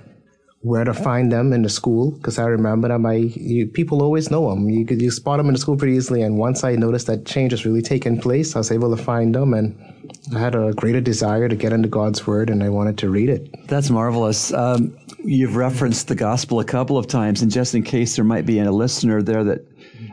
where 0.63 0.85
to 0.85 0.95
find 0.95 1.31
them 1.31 1.53
in 1.53 1.63
the 1.63 1.69
school 1.69 2.11
because 2.13 2.39
I 2.39 2.47
remember 2.47 2.89
them. 2.89 3.07
I 3.07 3.15
you, 3.15 3.69
people 3.69 4.03
always 4.03 4.31
know 4.31 4.51
them. 4.51 4.69
You 4.69 4.85
could 4.85 5.01
you 5.01 5.11
spot 5.11 5.37
them 5.37 5.47
in 5.47 5.53
the 5.53 5.61
school 5.61 5.77
pretty 5.77 5.97
easily. 5.97 6.23
And 6.23 6.39
once 6.39 6.65
I 6.65 6.75
noticed 6.75 7.07
that 7.07 7.25
change 7.25 7.53
was 7.53 7.65
really 7.65 7.83
taking 7.83 8.21
place, 8.21 8.57
I 8.57 8.59
was 8.59 8.73
able 8.73 8.95
to 8.97 9.01
find 9.01 9.35
them, 9.35 9.55
and 9.55 9.79
I 10.35 10.41
had 10.41 10.55
a 10.57 10.73
greater 10.73 11.01
desire 11.01 11.49
to 11.49 11.55
get 11.55 11.73
into 11.73 11.89
God's 11.89 12.27
Word, 12.27 12.51
and 12.51 12.65
I 12.65 12.71
wanted 12.71 12.99
to 12.99 13.11
read 13.11 13.29
it. 13.29 13.69
That's 13.69 13.91
marvelous. 13.91 14.53
Um, 14.53 14.97
you've 15.25 15.57
referenced 15.57 16.09
the 16.09 16.17
gospel 16.17 16.59
a 16.59 16.65
couple 16.65 16.99
of 16.99 17.07
times, 17.07 17.43
and 17.43 17.53
just 17.53 17.75
in 17.75 17.83
case 17.85 18.17
there 18.17 18.25
might 18.25 18.47
be 18.47 18.59
a 18.59 18.73
listener 18.73 19.23
there 19.23 19.45
that 19.45 19.61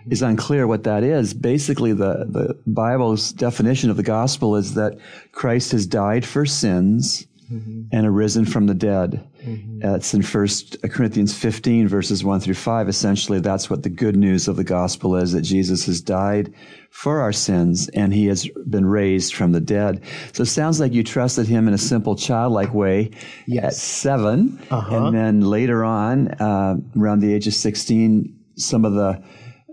is 0.10 0.22
unclear 0.22 0.68
what 0.68 0.84
that 0.84 1.04
is, 1.04 1.34
basically 1.34 1.94
the, 1.94 2.26
the 2.30 2.60
Bible's 2.68 3.32
definition 3.32 3.90
of 3.90 3.98
the 3.98 4.04
gospel 4.04 4.56
is 4.56 4.74
that 4.76 4.98
Christ 5.32 5.72
has 5.72 5.86
died 5.86 6.26
for 6.26 6.46
sins 6.46 7.28
mm-hmm. 7.52 7.84
and 7.92 8.08
arisen 8.08 8.46
from 8.46 8.68
the 8.68 8.74
dead. 8.74 9.28
Mm-hmm. 9.44 9.80
That's 9.80 10.14
in 10.14 10.22
First 10.22 10.82
Corinthians 10.84 11.38
15, 11.38 11.88
verses 11.88 12.24
1 12.24 12.40
through 12.40 12.54
5. 12.54 12.88
Essentially, 12.88 13.40
that's 13.40 13.70
what 13.70 13.84
the 13.84 13.90
good 13.90 14.16
news 14.16 14.48
of 14.48 14.56
the 14.56 14.64
gospel 14.64 15.16
is, 15.16 15.34
that 15.34 15.42
Jesus 15.42 15.86
has 15.86 16.02
died 16.02 16.54
for 16.90 17.22
our 17.22 17.34
sins 17.34 17.90
and 17.90 18.14
he 18.14 18.28
has 18.28 18.48
been 18.70 18.86
raised 18.86 19.34
from 19.34 19.52
the 19.52 19.60
dead. 19.60 20.02
So 20.32 20.44
it 20.44 20.48
sounds 20.48 20.80
like 20.80 20.94
you 20.94 21.04
trusted 21.04 21.48
him 21.48 21.68
in 21.68 21.74
a 21.74 21.80
simple 21.80 22.16
childlike 22.16 22.74
way 22.74 23.12
at 23.60 23.74
7 23.74 24.40
And 24.40 24.72
uh-huh. 24.72 25.12
then 25.12 25.42
later 25.42 25.84
on, 25.84 26.30
uh, 26.30 26.78
around 26.98 27.20
the 27.20 27.34
age 27.34 27.48
of 27.48 27.54
16, 27.54 28.40
some 28.56 28.86
of 28.86 28.94
the 28.94 29.22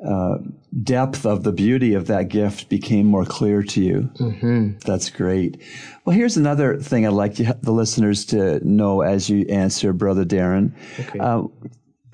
uh, 0.07 0.39
depth 0.83 1.27
of 1.27 1.43
the 1.43 1.53
beauty 1.53 1.95
of 1.95 2.07
that 2.07 2.29
gift 2.29 2.69
became 2.69 3.07
more 3.07 3.25
clear 3.25 3.63
to 3.63 3.83
you. 3.83 4.11
Mm-hmm. 4.19 4.79
That's 4.87 5.11
great. 5.11 5.61
Well, 6.05 6.17
here's 6.17 6.37
another 6.37 6.79
thing 6.79 7.07
I'd 7.07 7.13
like 7.13 7.35
the 7.35 7.73
listeners 7.73 8.25
to 8.27 8.67
know 8.67 9.03
as 9.03 9.29
you 9.29 9.47
answer, 9.49 9.93
Brother 9.93 10.25
Darren. 10.25 10.73
Uh, 11.19 11.49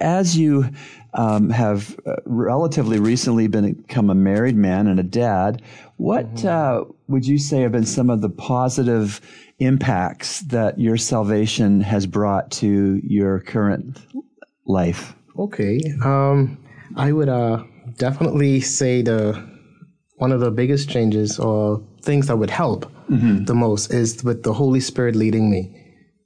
as 0.01 0.37
you 0.37 0.69
um, 1.15 1.49
have 1.51 1.99
uh, 2.07 2.17
relatively 2.25 2.99
recently 2.99 3.47
become 3.47 4.11
a 4.11 4.15
married 4.15 4.57
man 4.57 4.87
and 4.87 5.01
a 5.01 5.05
dad, 5.05 5.63
what 5.97 6.45
uh, 6.45 6.85
would 7.09 7.27
you 7.27 7.39
say 7.39 7.61
have 7.61 7.73
been 7.73 7.87
some 7.87 8.11
of 8.11 8.21
the 8.21 8.29
positive 8.29 9.21
impacts 9.59 10.41
that 10.41 10.79
your 10.79 10.97
salvation 10.97 11.81
has 11.81 12.07
brought 12.07 12.51
to 12.51 13.01
your 13.03 13.41
current 13.41 13.99
life? 14.67 15.15
Okay. 15.39 15.81
Um, 16.05 16.59
I 16.97 17.13
would 17.13 17.29
uh, 17.29 17.63
definitely 17.97 18.61
say 18.61 19.03
the 19.03 19.43
one 20.17 20.33
of 20.33 20.41
the 20.41 20.51
biggest 20.51 20.89
changes 20.89 21.39
or 21.39 21.83
things 22.03 22.27
that 22.29 22.37
would 22.37 22.51
help 22.51 22.91
the 23.09 23.55
most 23.55 23.93
is 23.93 24.25
with 24.25 24.43
the 24.43 24.53
Holy 24.53 24.81
Spirit 24.81 25.15
leading 25.15 25.49
me. 25.51 25.83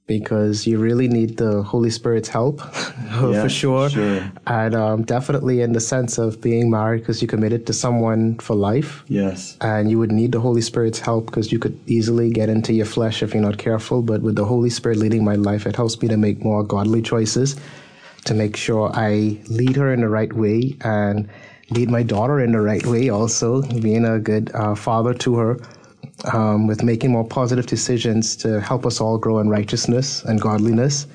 Because 0.07 0.67
you 0.67 0.77
really 0.79 1.07
need 1.07 1.37
the 1.37 1.61
Holy 1.63 1.89
Spirit's 1.91 2.27
help 2.27 2.59
Yeah, 3.11 3.43
for 3.43 3.49
sure. 3.49 3.89
sure. 3.89 4.29
And 4.47 4.75
um, 4.75 5.03
definitely 5.03 5.61
in 5.61 5.71
the 5.73 5.79
sense 5.79 6.17
of 6.17 6.41
being 6.41 6.69
married 6.69 6.99
because 7.01 7.21
you 7.21 7.27
committed 7.29 7.65
to 7.67 7.73
someone 7.73 8.37
for 8.39 8.55
life. 8.55 9.03
Yes. 9.07 9.57
And 9.61 9.89
you 9.89 9.99
would 9.99 10.11
need 10.11 10.31
the 10.33 10.39
Holy 10.41 10.61
Spirit's 10.61 10.99
help 10.99 11.27
because 11.27 11.51
you 11.51 11.59
could 11.59 11.79
easily 11.87 12.29
get 12.29 12.49
into 12.49 12.73
your 12.73 12.87
flesh 12.87 13.21
if 13.23 13.33
you're 13.33 13.43
not 13.43 13.57
careful. 13.57 14.01
But 14.01 14.21
with 14.21 14.35
the 14.35 14.43
Holy 14.43 14.69
Spirit 14.69 14.97
leading 14.97 15.23
my 15.23 15.35
life, 15.35 15.65
it 15.65 15.75
helps 15.77 16.01
me 16.01 16.07
to 16.09 16.17
make 16.17 16.43
more 16.43 16.63
godly 16.63 17.01
choices, 17.01 17.55
to 18.25 18.33
make 18.33 18.57
sure 18.57 18.91
I 18.93 19.39
lead 19.47 19.75
her 19.77 19.93
in 19.93 20.01
the 20.01 20.09
right 20.09 20.33
way 20.33 20.75
and 20.81 21.29
lead 21.71 21.89
my 21.89 22.03
daughter 22.03 22.39
in 22.39 22.51
the 22.51 22.61
right 22.61 22.85
way, 22.85 23.09
also, 23.09 23.61
being 23.79 24.05
a 24.05 24.19
good 24.19 24.51
uh, 24.53 24.75
father 24.75 25.13
to 25.15 25.35
her. 25.35 25.57
Um, 26.33 26.67
with 26.67 26.83
making 26.83 27.11
more 27.11 27.27
positive 27.27 27.65
decisions 27.65 28.35
to 28.37 28.59
help 28.61 28.85
us 28.85 29.01
all 29.01 29.17
grow 29.17 29.39
in 29.39 29.49
righteousness 29.49 30.23
and 30.23 30.39
godliness. 30.39 31.07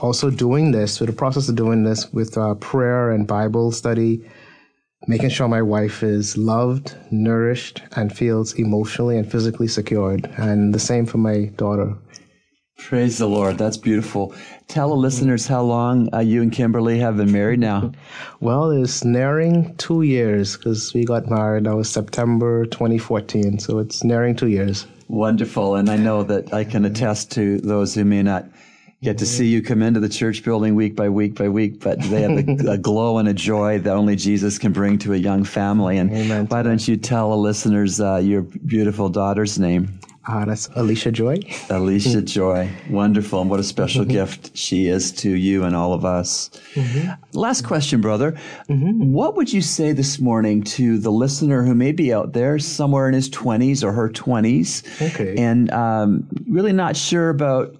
Also, 0.00 0.30
doing 0.30 0.72
this, 0.72 0.96
through 0.96 1.08
the 1.08 1.12
process 1.12 1.48
of 1.50 1.56
doing 1.56 1.84
this 1.84 2.10
with 2.12 2.38
uh, 2.38 2.54
prayer 2.54 3.10
and 3.10 3.26
Bible 3.26 3.70
study, 3.70 4.26
making 5.08 5.28
sure 5.28 5.46
my 5.46 5.60
wife 5.60 6.02
is 6.02 6.38
loved, 6.38 6.96
nourished, 7.10 7.82
and 7.96 8.16
feels 8.16 8.54
emotionally 8.54 9.18
and 9.18 9.30
physically 9.30 9.68
secured. 9.68 10.24
And 10.38 10.74
the 10.74 10.78
same 10.78 11.04
for 11.04 11.18
my 11.18 11.46
daughter. 11.56 11.94
Praise 12.78 13.18
the 13.18 13.26
Lord. 13.26 13.58
That's 13.58 13.76
beautiful. 13.76 14.34
Tell 14.68 14.90
the 14.90 14.96
listeners 14.96 15.46
how 15.46 15.62
long 15.62 16.12
uh, 16.14 16.18
you 16.20 16.42
and 16.42 16.52
Kimberly 16.52 16.98
have 16.98 17.16
been 17.16 17.32
married 17.32 17.60
now. 17.60 17.92
Well, 18.40 18.70
it's 18.70 19.02
nearing 19.02 19.74
two 19.76 20.02
years 20.02 20.56
because 20.56 20.92
we 20.92 21.04
got 21.04 21.26
married. 21.28 21.64
That 21.64 21.74
was 21.74 21.88
September 21.88 22.66
2014. 22.66 23.58
So 23.58 23.78
it's 23.78 24.04
nearing 24.04 24.36
two 24.36 24.48
years. 24.48 24.86
Wonderful. 25.08 25.76
And 25.76 25.88
I 25.88 25.96
know 25.96 26.22
that 26.24 26.52
I 26.52 26.64
can 26.64 26.84
attest 26.84 27.32
to 27.32 27.58
those 27.60 27.94
who 27.94 28.04
may 28.04 28.22
not 28.22 28.44
get 29.02 29.18
to 29.18 29.26
see 29.26 29.46
you 29.46 29.62
come 29.62 29.82
into 29.82 30.00
the 30.00 30.08
church 30.08 30.44
building 30.44 30.74
week 30.74 30.96
by 30.96 31.08
week 31.08 31.34
by 31.34 31.48
week, 31.48 31.80
but 31.80 32.00
they 32.02 32.22
have 32.22 32.30
a, 32.32 32.70
a 32.72 32.78
glow 32.78 33.18
and 33.18 33.28
a 33.28 33.34
joy 33.34 33.78
that 33.78 33.94
only 33.94 34.16
Jesus 34.16 34.58
can 34.58 34.72
bring 34.72 34.98
to 34.98 35.14
a 35.14 35.16
young 35.16 35.44
family. 35.44 35.96
And 35.96 36.12
Amen 36.12 36.46
why 36.46 36.62
don't 36.62 36.86
you 36.86 36.96
tell 36.96 37.30
the 37.30 37.36
listeners 37.36 38.00
uh, 38.00 38.16
your 38.16 38.42
beautiful 38.42 39.08
daughter's 39.08 39.58
name? 39.58 39.98
Uh, 40.28 40.44
that's 40.44 40.68
Alicia 40.74 41.12
Joy. 41.12 41.38
Alicia 41.70 42.20
Joy. 42.22 42.68
Wonderful. 42.90 43.40
And 43.42 43.48
what 43.50 43.60
a 43.60 43.62
special 43.62 44.04
gift 44.04 44.56
she 44.56 44.88
is 44.88 45.12
to 45.12 45.30
you 45.30 45.62
and 45.62 45.76
all 45.76 45.92
of 45.92 46.04
us. 46.04 46.50
Last 47.32 47.62
question, 47.64 48.00
brother. 48.00 48.36
What 48.68 49.36
would 49.36 49.52
you 49.52 49.62
say 49.62 49.92
this 49.92 50.18
morning 50.18 50.62
to 50.64 50.98
the 50.98 51.12
listener 51.12 51.62
who 51.64 51.74
may 51.76 51.92
be 51.92 52.12
out 52.12 52.32
there 52.32 52.58
somewhere 52.58 53.06
in 53.06 53.14
his 53.14 53.30
20s 53.30 53.84
or 53.84 53.92
her 53.92 54.08
20s 54.10 54.82
Okay. 55.14 55.36
and 55.36 55.70
um, 55.70 56.26
really 56.48 56.72
not 56.72 56.96
sure 56.96 57.28
about 57.30 57.76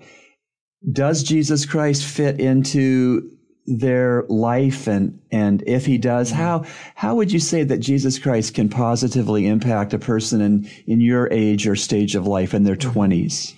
does 0.92 1.24
Jesus 1.24 1.66
Christ 1.66 2.04
fit 2.04 2.38
into 2.38 3.28
their 3.66 4.24
life 4.28 4.86
and 4.86 5.20
and 5.32 5.62
if 5.66 5.86
he 5.86 5.98
does 5.98 6.30
how 6.30 6.64
how 6.94 7.14
would 7.16 7.32
you 7.32 7.40
say 7.40 7.64
that 7.64 7.78
Jesus 7.78 8.18
Christ 8.18 8.54
can 8.54 8.68
positively 8.68 9.46
impact 9.46 9.92
a 9.92 9.98
person 9.98 10.40
in 10.40 10.70
in 10.86 11.00
your 11.00 11.28
age 11.32 11.66
or 11.66 11.74
stage 11.74 12.14
of 12.14 12.26
life 12.26 12.54
in 12.54 12.62
their 12.62 12.76
20s 12.76 13.54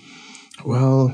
Well, 0.65 1.13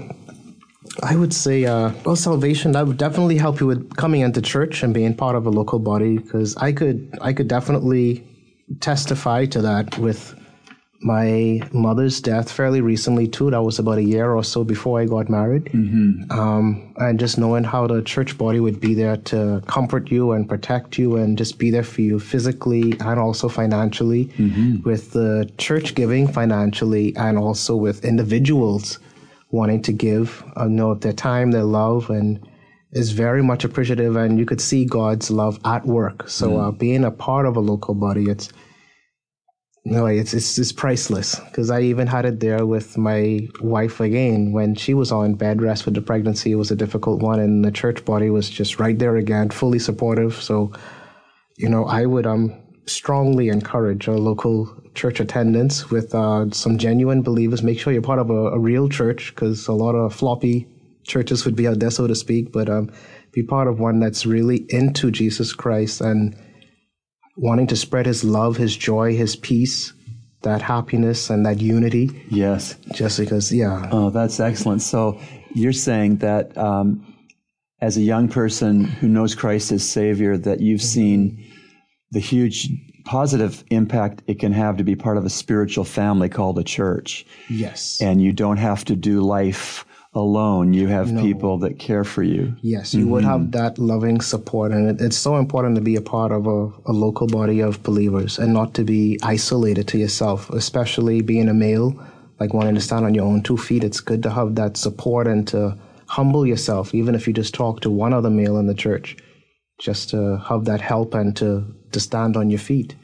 I 1.03 1.17
would 1.17 1.35
say, 1.35 1.65
uh, 1.65 1.93
well, 2.05 2.17
salvation 2.17 2.73
that 2.73 2.87
would 2.87 2.99
definitely 2.99 3.37
help 3.37 3.61
you 3.61 3.67
with 3.67 3.97
coming 3.97 4.21
into 4.21 4.41
church 4.41 4.83
and 4.83 4.95
being 4.95 5.15
part 5.15 5.35
of 5.37 5.47
a 5.47 5.51
local 5.51 5.79
body 5.79 6.19
because 6.19 6.57
I 6.57 6.73
could, 6.73 7.19
I 7.21 7.33
could 7.33 7.49
definitely 7.49 8.27
testify 8.81 9.47
to 9.47 9.63
that 9.63 9.99
with 9.99 10.35
my 11.05 11.61
mother's 11.73 12.19
death 12.19 12.51
fairly 12.51 12.81
recently 12.81 13.29
too. 13.29 13.51
That 13.51 13.63
was 13.63 13.79
about 13.79 13.99
a 13.99 14.03
year 14.03 14.33
or 14.33 14.43
so 14.43 14.65
before 14.65 15.01
I 15.01 15.05
got 15.05 15.29
married. 15.29 15.67
Mm-hmm. 15.67 16.33
Um, 16.33 16.95
and 16.97 17.21
just 17.21 17.37
knowing 17.37 17.63
how 17.63 17.87
the 17.87 18.01
church 18.01 18.39
body 18.39 18.59
would 18.59 18.81
be 18.81 18.95
there 18.95 19.19
to 19.19 19.63
comfort 19.67 20.11
you 20.11 20.33
and 20.33 20.49
protect 20.49 20.97
you 20.97 21.17
and 21.17 21.37
just 21.37 21.59
be 21.59 21.71
there 21.71 21.83
for 21.83 22.01
you 22.01 22.19
physically 22.19 22.99
and 23.01 23.21
also 23.21 23.51
financially, 23.51 24.27
mm-hmm. 24.39 24.83
with 24.83 25.13
the 25.13 25.51
church 25.59 25.95
giving 25.95 26.27
financially 26.27 27.15
and 27.17 27.37
also 27.37 27.77
with 27.77 28.03
individuals 28.03 28.99
wanting 29.51 29.83
to 29.83 29.93
give, 29.93 30.43
uh, 30.57 30.67
know 30.67 30.95
their 30.95 31.13
time, 31.13 31.51
their 31.51 31.65
love, 31.65 32.09
and 32.09 32.41
is 32.93 33.11
very 33.11 33.43
much 33.43 33.63
appreciative. 33.63 34.17
And 34.17 34.39
you 34.39 34.47
could 34.47 34.61
see 34.61 34.87
God's 34.87 35.31
love 35.31 35.61
at 35.67 35.85
work. 35.85 36.31
So 36.31 36.49
mm. 36.49 36.69
uh, 36.69 36.71
being 36.71 37.05
a 37.05 37.11
part 37.11 37.45
of 37.45 37.57
a 37.57 37.61
local 37.61 37.95
body, 37.95 38.31
it's 38.31 38.49
no, 39.85 40.07
it's 40.07 40.33
it's, 40.33 40.59
it's 40.59 40.73
priceless 40.73 41.39
because 41.41 41.71
I 41.71 41.83
even 41.83 42.07
had 42.07 42.25
it 42.25 42.41
there 42.41 42.65
with 42.65 42.97
my 42.97 43.49
wife 43.61 44.01
again 44.01 44.53
when 44.53 44.75
she 44.75 44.95
was 44.95 45.13
on 45.13 45.35
bed 45.35 45.61
rest 45.61 45.85
with 45.85 45.95
the 45.95 46.01
pregnancy. 46.01 46.53
It 46.53 46.57
was 46.57 46.71
a 46.71 46.77
difficult 46.77 47.21
one, 47.21 47.39
and 47.39 47.65
the 47.65 47.71
church 47.71 48.05
body 48.05 48.31
was 48.31 48.49
just 48.49 48.81
right 48.81 48.99
there 48.99 49.17
again, 49.17 49.51
fully 49.51 49.79
supportive. 49.79 50.35
So, 50.35 50.73
you 51.57 51.69
know, 51.69 51.85
I 51.85 52.07
would 52.07 52.27
um 52.27 52.55
strongly 52.87 53.49
encourage 53.49 54.07
a 54.07 54.13
local 54.13 54.75
church 54.95 55.21
attendance 55.21 55.91
with 55.91 56.15
uh, 56.15 56.51
some 56.51 56.79
genuine 56.79 57.23
believers. 57.23 57.63
Make 57.63 57.79
sure 57.79 57.93
you're 57.93 58.03
part 58.03 58.19
of 58.19 58.31
a, 58.31 58.51
a 58.51 58.59
real 58.59 58.89
church 58.89 59.35
because 59.35 59.67
a 59.67 59.73
lot 59.73 59.95
of 59.95 60.15
floppy 60.15 60.67
churches 61.05 61.45
would 61.45 61.57
be 61.57 61.69
out 61.69 61.81
there, 61.81 61.91
so 61.91 62.07
to 62.07 62.15
speak. 62.15 62.53
But 62.53 62.71
um, 62.71 62.91
be 63.33 63.43
part 63.43 63.69
of 63.69 63.81
one 63.81 64.01
that's 64.01 64.25
really 64.25 64.65
into 64.71 65.11
Jesus 65.11 65.53
Christ 65.53 66.01
and 66.01 66.35
wanting 67.37 67.67
to 67.69 67.77
spread 67.77 68.07
his 68.07 68.25
love, 68.25 68.57
his 68.57 68.77
joy, 68.77 69.17
his 69.17 69.37
peace, 69.37 69.93
that 70.43 70.63
happiness 70.63 71.31
and 71.31 71.45
that 71.47 71.61
unity. 71.61 72.25
Yes. 72.29 72.77
Just 72.93 73.19
because, 73.19 73.53
yeah. 73.53 73.89
Oh, 73.91 74.11
that's 74.11 74.41
excellent. 74.41 74.83
So 74.83 75.19
you're 75.55 75.73
saying 75.73 76.19
that 76.19 76.57
um, 76.57 77.15
as 77.81 77.97
a 77.97 78.03
young 78.03 78.29
person 78.29 78.85
who 78.85 79.09
knows 79.09 79.35
Christ 79.35 79.73
as 79.73 79.89
Savior, 79.89 80.37
that 80.39 80.61
you've 80.61 80.83
seen 80.83 81.45
the 82.11 82.21
huge 82.21 82.69
positive 83.05 83.65
impact 83.71 84.23
it 84.27 84.39
can 84.39 84.53
have 84.53 84.77
to 84.79 84.85
be 84.85 84.97
part 84.97 85.19
of 85.19 85.25
a 85.25 85.31
spiritual 85.31 85.85
family 85.85 86.29
called 86.29 86.59
a 86.59 86.65
church. 86.65 87.27
Yes. 87.49 88.01
And 88.01 88.23
you 88.23 88.33
don't 88.33 88.57
have 88.57 88.85
to 88.87 88.97
do 88.97 89.21
life 89.21 89.85
alone. 90.15 90.73
You 90.73 90.87
have 90.89 91.13
no. 91.13 91.21
people 91.21 91.59
that 91.59 91.79
care 91.79 92.05
for 92.05 92.23
you. 92.23 92.57
Yes, 92.63 92.95
you 92.95 93.01
mm-hmm. 93.01 93.11
would 93.11 93.25
have 93.25 93.41
mm-hmm. 93.41 93.51
that 93.51 93.79
loving 93.79 94.21
support. 94.21 94.73
And 94.73 94.89
it, 94.89 95.05
it's 95.05 95.17
so 95.17 95.37
important 95.37 95.75
to 95.77 95.81
be 95.81 95.97
a 95.97 96.01
part 96.01 96.33
of 96.33 96.47
a, 96.47 96.71
a, 96.87 96.93
local 96.93 97.27
body 97.27 97.61
of 97.61 97.83
believers 97.83 98.39
and 98.39 98.53
not 98.53 98.75
to 98.75 98.85
be 98.85 99.19
isolated 99.23 99.89
to 99.89 99.99
yourself, 99.99 100.51
especially 100.51 101.21
being 101.21 101.49
a 101.49 101.55
male, 101.55 101.99
like 102.39 102.55
wanting 102.55 102.75
to 102.75 102.81
stand 102.81 103.05
on 103.05 103.15
your 103.15 103.25
own 103.25 103.43
two 103.43 103.57
feet. 103.57 103.83
It's 103.83 104.01
good 104.01 104.23
to 104.23 104.31
have 104.31 104.55
that 104.55 104.77
support 104.77 105.27
and 105.27 105.47
to 105.49 105.77
humble 106.07 106.47
yourself, 106.47 106.95
even 106.95 107.15
if 107.15 107.27
you 107.27 107.33
just 107.33 107.55
talk 107.55 107.81
to 107.81 107.91
one 107.91 108.13
other 108.13 108.31
male 108.31 108.59
in 108.59 108.67
the 108.67 108.75
church, 108.75 109.17
just 109.81 110.11
to 110.11 110.39
have 110.47 110.65
that 110.67 110.81
help 110.81 111.15
and 111.15 111.37
to, 111.37 111.65
to 111.91 111.99
stand 111.99 112.37
on 112.37 112.51
your 112.51 112.61
feet. 112.61 112.95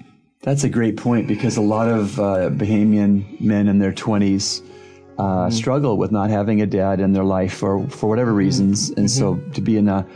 That's 0.42 0.64
a 0.64 0.70
great 0.70 0.96
point 0.96 1.26
because 1.26 1.56
a 1.56 1.62
lot 1.62 1.88
of 1.88 2.18
uh, 2.18 2.50
Bahamian 2.50 3.40
men 3.40 3.68
in 3.68 3.78
their 3.78 3.92
20s 3.92 4.62
uh, 5.20 5.22
mm-hmm. 5.22 5.50
struggle 5.50 5.96
with 5.98 6.10
not 6.10 6.30
having 6.30 6.62
a 6.62 6.66
dad 6.66 6.98
in 6.98 7.12
their 7.12 7.24
life 7.24 7.52
for, 7.52 7.86
for 7.88 8.08
whatever 8.08 8.30
mm-hmm. 8.30 8.38
reasons. 8.38 8.88
And 8.88 9.06
mm-hmm. 9.06 9.06
so 9.06 9.52
to 9.52 9.60
be 9.60 9.76
in 9.76 9.88
a 9.88 10.06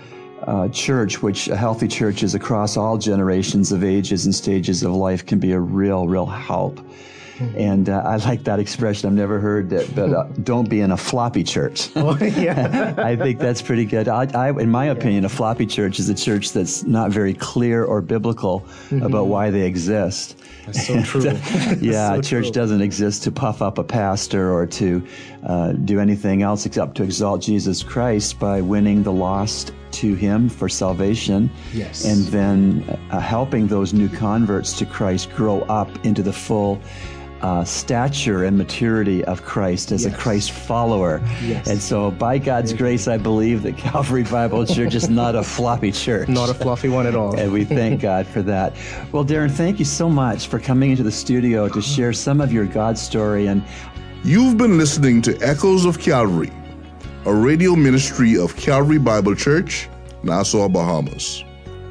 uh, 0.47 0.69
church, 0.69 1.23
which 1.23 1.49
a 1.49 1.57
healthy 1.57 1.89
church 1.89 2.23
is 2.23 2.35
across 2.35 2.77
all 2.77 2.97
generations 2.97 3.71
of 3.71 3.85
ages 3.85 4.25
and 4.25 4.35
stages 4.35 4.83
of 4.83 4.93
life, 4.93 5.27
can 5.27 5.39
be 5.39 5.53
a 5.53 5.61
real, 5.61 6.09
real 6.09 6.27
help. 6.27 6.77
Mm-hmm. 6.79 7.59
And 7.59 7.89
uh, 7.89 8.03
I 8.07 8.17
like 8.17 8.45
that 8.45 8.61
expression. 8.61 9.09
I've 9.09 9.15
never 9.15 9.41
heard 9.41 9.73
it, 9.73 9.95
but 9.95 10.13
uh, 10.13 10.25
don't 10.43 10.71
be 10.71 10.81
in 10.81 10.91
a 10.91 10.97
floppy 10.97 11.45
church. 11.45 11.91
Oh, 11.97 12.17
yeah. 12.19 12.95
I 12.99 13.17
think 13.17 13.39
that's 13.39 13.63
pretty 13.63 13.85
good. 13.87 14.09
I, 14.09 14.27
I, 14.35 14.51
in 14.51 14.71
my 14.71 14.87
opinion, 14.87 15.25
a 15.25 15.29
floppy 15.29 15.67
church 15.67 15.99
is 15.99 16.09
a 16.09 16.15
church 16.15 16.53
that's 16.53 16.83
not 16.85 17.11
very 17.11 17.33
clear 17.35 17.85
or 17.85 18.03
biblical 18.03 18.61
mm-hmm. 18.61 19.03
about 19.03 19.27
why 19.27 19.51
they 19.51 19.63
exist. 19.63 20.39
That's 20.67 20.87
so 20.87 21.03
true. 21.05 21.23
yeah, 21.81 22.17
so 22.17 22.23
church 22.23 22.47
true. 22.47 22.53
doesn't 22.53 22.81
exist 22.81 23.23
to 23.25 23.33
puff 23.33 23.63
up 23.63 23.79
a 23.79 23.85
pastor 23.85 24.53
or 24.53 24.67
to 24.67 25.07
uh, 25.45 25.73
do 25.73 26.01
anything 26.01 26.43
else 26.43 26.67
except 26.67 26.97
to 26.97 27.03
exalt 27.03 27.43
Jesus 27.43 27.83
Christ 27.83 28.39
by 28.39 28.61
winning 28.61 29.03
the 29.03 29.13
lost 29.13 29.73
to 29.93 30.15
Him 30.15 30.49
for 30.49 30.69
salvation. 30.69 31.51
Yes. 31.73 32.05
And 32.05 32.25
then 32.27 32.99
uh, 33.11 33.21
helping 33.21 33.67
those 33.67 33.93
new 33.93 34.09
converts 34.09 34.73
to 34.79 34.87
Christ 34.87 35.31
grow 35.35 35.63
up 35.63 35.89
into 36.05 36.23
the 36.23 36.33
full 36.33 36.81
uh, 37.43 37.65
stature 37.65 38.45
and 38.45 38.57
maturity 38.57 39.25
of 39.25 39.43
Christ 39.43 39.93
as 39.93 40.05
yes. 40.05 40.13
a 40.13 40.17
Christ 40.17 40.51
follower. 40.51 41.21
Yes. 41.43 41.69
And 41.69 41.81
so, 41.81 42.11
by 42.11 42.39
God's 42.39 42.73
grace, 42.73 43.07
I 43.07 43.19
believe 43.19 43.63
that 43.65 43.77
Calvary 43.77 44.23
Bible 44.23 44.65
Church 44.67 44.95
is 44.95 45.11
not 45.11 45.35
a 45.35 45.43
floppy 45.55 45.93
church. 45.93 46.29
Not 46.29 46.49
a 46.49 46.55
fluffy 46.55 46.89
one 46.89 47.07
at 47.07 47.15
all. 47.15 47.39
and 47.39 47.53
we 47.53 47.65
thank 47.65 48.01
God 48.01 48.27
for 48.27 48.43
that. 48.43 48.75
Well, 49.13 49.25
Darren, 49.25 49.51
thank 49.51 49.79
you 49.79 49.85
so 49.85 50.09
much 50.09 50.47
for 50.47 50.59
coming 50.59 50.91
into 50.91 51.03
the 51.03 51.13
studio 51.13 51.69
to 51.69 51.83
share 51.83 52.13
some 52.13 52.41
of 52.41 52.53
your 52.53 52.67
God 52.67 52.97
story. 52.97 53.47
And 53.47 53.63
you've 54.23 54.57
been 54.57 54.79
listening 54.79 55.21
to 55.23 55.39
Echoes 55.43 55.85
of 55.85 55.99
Calvary, 55.99 56.53
a 57.27 57.35
radio 57.35 57.77
ministry 57.77 58.39
of 58.39 58.57
Calvary 58.57 58.99
Bible 58.99 59.35
Church, 59.35 59.89
Nassau, 60.23 60.69
Bahamas. 60.69 61.45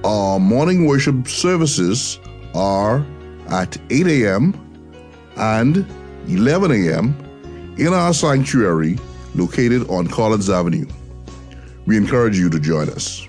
Our 0.03 0.39
morning 0.39 0.85
worship 0.85 1.27
services 1.27 2.19
are 2.55 3.05
at 3.49 3.77
8 3.89 4.07
a.m 4.07 4.72
and 5.37 5.85
11 6.27 6.71
a.m. 6.71 7.15
in 7.77 7.93
our 7.93 8.13
sanctuary 8.13 8.97
located 9.35 9.87
on 9.89 10.07
Collins 10.07 10.49
Avenue. 10.49 10.87
We 11.85 11.97
encourage 11.97 12.37
you 12.37 12.49
to 12.49 12.59
join 12.59 12.89
us. 12.89 13.27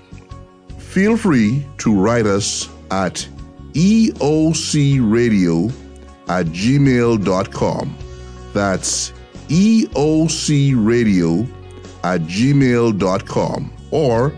Feel 0.77 1.15
free 1.17 1.65
to 1.79 1.93
write 1.93 2.25
us 2.25 2.69
at 2.91 3.27
eocradio 3.73 5.69
at 6.29 6.45
gmail.com. 6.47 7.97
That's 8.53 9.11
eocradio 9.49 11.47
at 12.03 12.21
gmail.com 12.21 13.73
or 13.91 14.33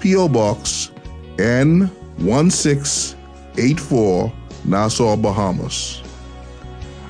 P.O. 0.00 0.28
Box 0.28 0.90
N1684 1.36 4.32
Nassau, 4.64 5.16
Bahamas. 5.16 6.01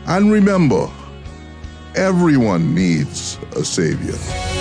And 0.06 0.32
remember, 0.32 0.88
everyone 1.94 2.74
needs 2.74 3.38
a 3.54 3.64
Savior. 3.64 4.51